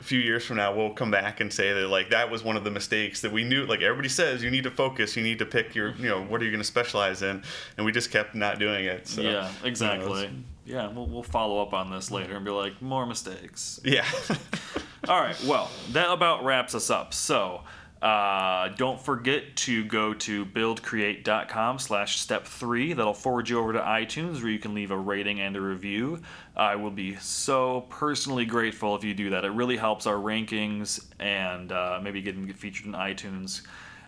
a 0.00 0.04
few 0.04 0.18
years 0.18 0.44
from 0.44 0.56
now, 0.56 0.74
we'll 0.74 0.94
come 0.94 1.10
back 1.10 1.40
and 1.40 1.52
say 1.52 1.72
that 1.72 1.88
like 1.88 2.10
that 2.10 2.30
was 2.30 2.42
one 2.42 2.56
of 2.56 2.64
the 2.64 2.70
mistakes 2.70 3.20
that 3.20 3.32
we 3.32 3.44
knew. 3.44 3.66
Like 3.66 3.82
everybody 3.82 4.08
says, 4.08 4.42
you 4.42 4.50
need 4.50 4.64
to 4.64 4.70
focus. 4.70 5.16
You 5.16 5.22
need 5.22 5.38
to 5.40 5.46
pick 5.46 5.74
your, 5.74 5.94
you 5.96 6.08
know, 6.08 6.22
what 6.22 6.40
are 6.40 6.44
you 6.44 6.50
going 6.50 6.60
to 6.62 6.66
specialize 6.66 7.22
in? 7.22 7.42
And 7.76 7.86
we 7.86 7.92
just 7.92 8.10
kept 8.10 8.34
not 8.34 8.58
doing 8.58 8.86
it. 8.86 9.06
So, 9.06 9.20
yeah, 9.20 9.52
exactly. 9.62 10.22
knows? 10.22 10.30
Yeah, 10.64 10.88
we'll, 10.88 11.06
we'll 11.06 11.22
follow 11.22 11.60
up 11.60 11.74
on 11.74 11.90
this 11.90 12.10
later 12.10 12.36
and 12.36 12.44
be 12.44 12.50
like, 12.50 12.80
more 12.80 13.04
mistakes. 13.06 13.80
Yeah. 13.84 14.06
All 15.08 15.20
right, 15.20 15.36
well, 15.44 15.70
that 15.92 16.10
about 16.10 16.44
wraps 16.44 16.74
us 16.74 16.90
up. 16.90 17.14
So, 17.14 17.62
uh, 18.02 18.68
don't 18.76 18.98
forget 18.98 19.56
to 19.56 19.84
go 19.84 20.14
to 20.14 20.46
buildcreate.com 20.46 21.78
slash 21.78 22.18
step 22.18 22.46
three. 22.46 22.94
That'll 22.94 23.12
forward 23.12 23.50
you 23.50 23.58
over 23.58 23.74
to 23.74 23.80
iTunes 23.80 24.40
where 24.40 24.50
you 24.50 24.58
can 24.58 24.74
leave 24.74 24.90
a 24.90 24.96
rating 24.96 25.40
and 25.40 25.54
a 25.54 25.60
review. 25.60 26.22
I 26.56 26.76
will 26.76 26.90
be 26.90 27.16
so 27.16 27.82
personally 27.90 28.46
grateful 28.46 28.96
if 28.96 29.04
you 29.04 29.12
do 29.12 29.30
that. 29.30 29.44
It 29.44 29.50
really 29.50 29.76
helps 29.76 30.06
our 30.06 30.14
rankings 30.14 31.04
and 31.18 31.72
uh, 31.72 32.00
maybe 32.02 32.22
getting 32.22 32.46
get 32.46 32.56
featured 32.56 32.86
in 32.86 32.92
iTunes. 32.92 33.62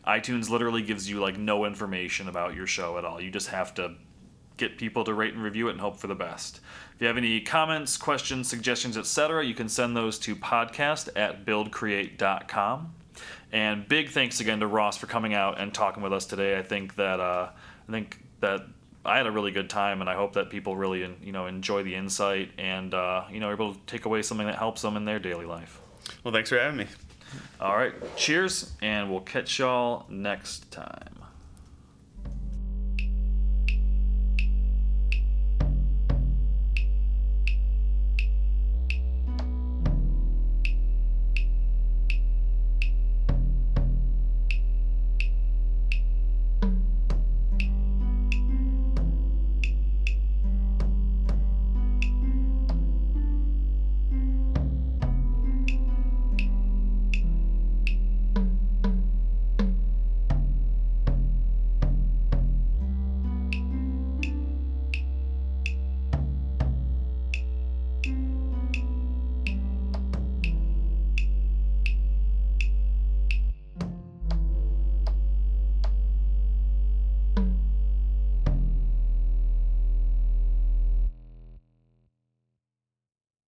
iTunes 0.06 0.48
literally 0.48 0.82
gives 0.82 1.08
you 1.08 1.20
like 1.20 1.38
no 1.38 1.66
information 1.66 2.28
about 2.28 2.54
your 2.54 2.66
show 2.66 2.96
at 2.96 3.04
all. 3.04 3.20
You 3.20 3.30
just 3.30 3.48
have 3.48 3.74
to 3.74 3.94
get 4.56 4.78
people 4.78 5.04
to 5.04 5.12
rate 5.12 5.34
and 5.34 5.42
review 5.42 5.68
it 5.68 5.72
and 5.72 5.80
hope 5.80 5.98
for 5.98 6.06
the 6.06 6.14
best. 6.14 6.60
If 6.94 7.00
you 7.02 7.08
have 7.08 7.18
any 7.18 7.42
comments, 7.42 7.98
questions, 7.98 8.48
suggestions, 8.48 8.96
etc., 8.96 9.44
you 9.44 9.54
can 9.54 9.68
send 9.68 9.94
those 9.94 10.18
to 10.20 10.34
podcast 10.34 11.10
at 11.14 11.44
buildcreate.com. 11.44 12.94
And 13.52 13.86
big 13.86 14.10
thanks 14.10 14.40
again 14.40 14.60
to 14.60 14.66
Ross 14.66 14.96
for 14.96 15.06
coming 15.06 15.34
out 15.34 15.60
and 15.60 15.72
talking 15.72 16.02
with 16.02 16.12
us 16.12 16.26
today. 16.26 16.58
I 16.58 16.62
think 16.62 16.96
that 16.96 17.20
uh, 17.20 17.50
I 17.88 17.92
think 17.92 18.18
that 18.40 18.62
I 19.04 19.16
had 19.16 19.26
a 19.26 19.30
really 19.30 19.50
good 19.50 19.68
time, 19.68 20.00
and 20.00 20.08
I 20.08 20.14
hope 20.14 20.34
that 20.34 20.50
people 20.50 20.76
really 20.76 21.00
you 21.22 21.32
know 21.32 21.46
enjoy 21.46 21.82
the 21.82 21.94
insight 21.94 22.50
and 22.58 22.94
uh, 22.94 23.24
you 23.30 23.40
know 23.40 23.48
are 23.48 23.54
able 23.54 23.74
to 23.74 23.80
take 23.86 24.04
away 24.04 24.22
something 24.22 24.46
that 24.46 24.56
helps 24.56 24.82
them 24.82 24.96
in 24.96 25.04
their 25.04 25.18
daily 25.18 25.46
life. 25.46 25.80
well, 26.24 26.32
thanks 26.32 26.48
for 26.48 26.58
having 26.58 26.78
me. 26.78 26.86
All 27.60 27.76
right, 27.76 27.94
cheers, 28.16 28.72
and 28.82 29.10
we'll 29.10 29.20
catch 29.20 29.58
y'all 29.58 30.06
next 30.08 30.70
time. 30.70 31.21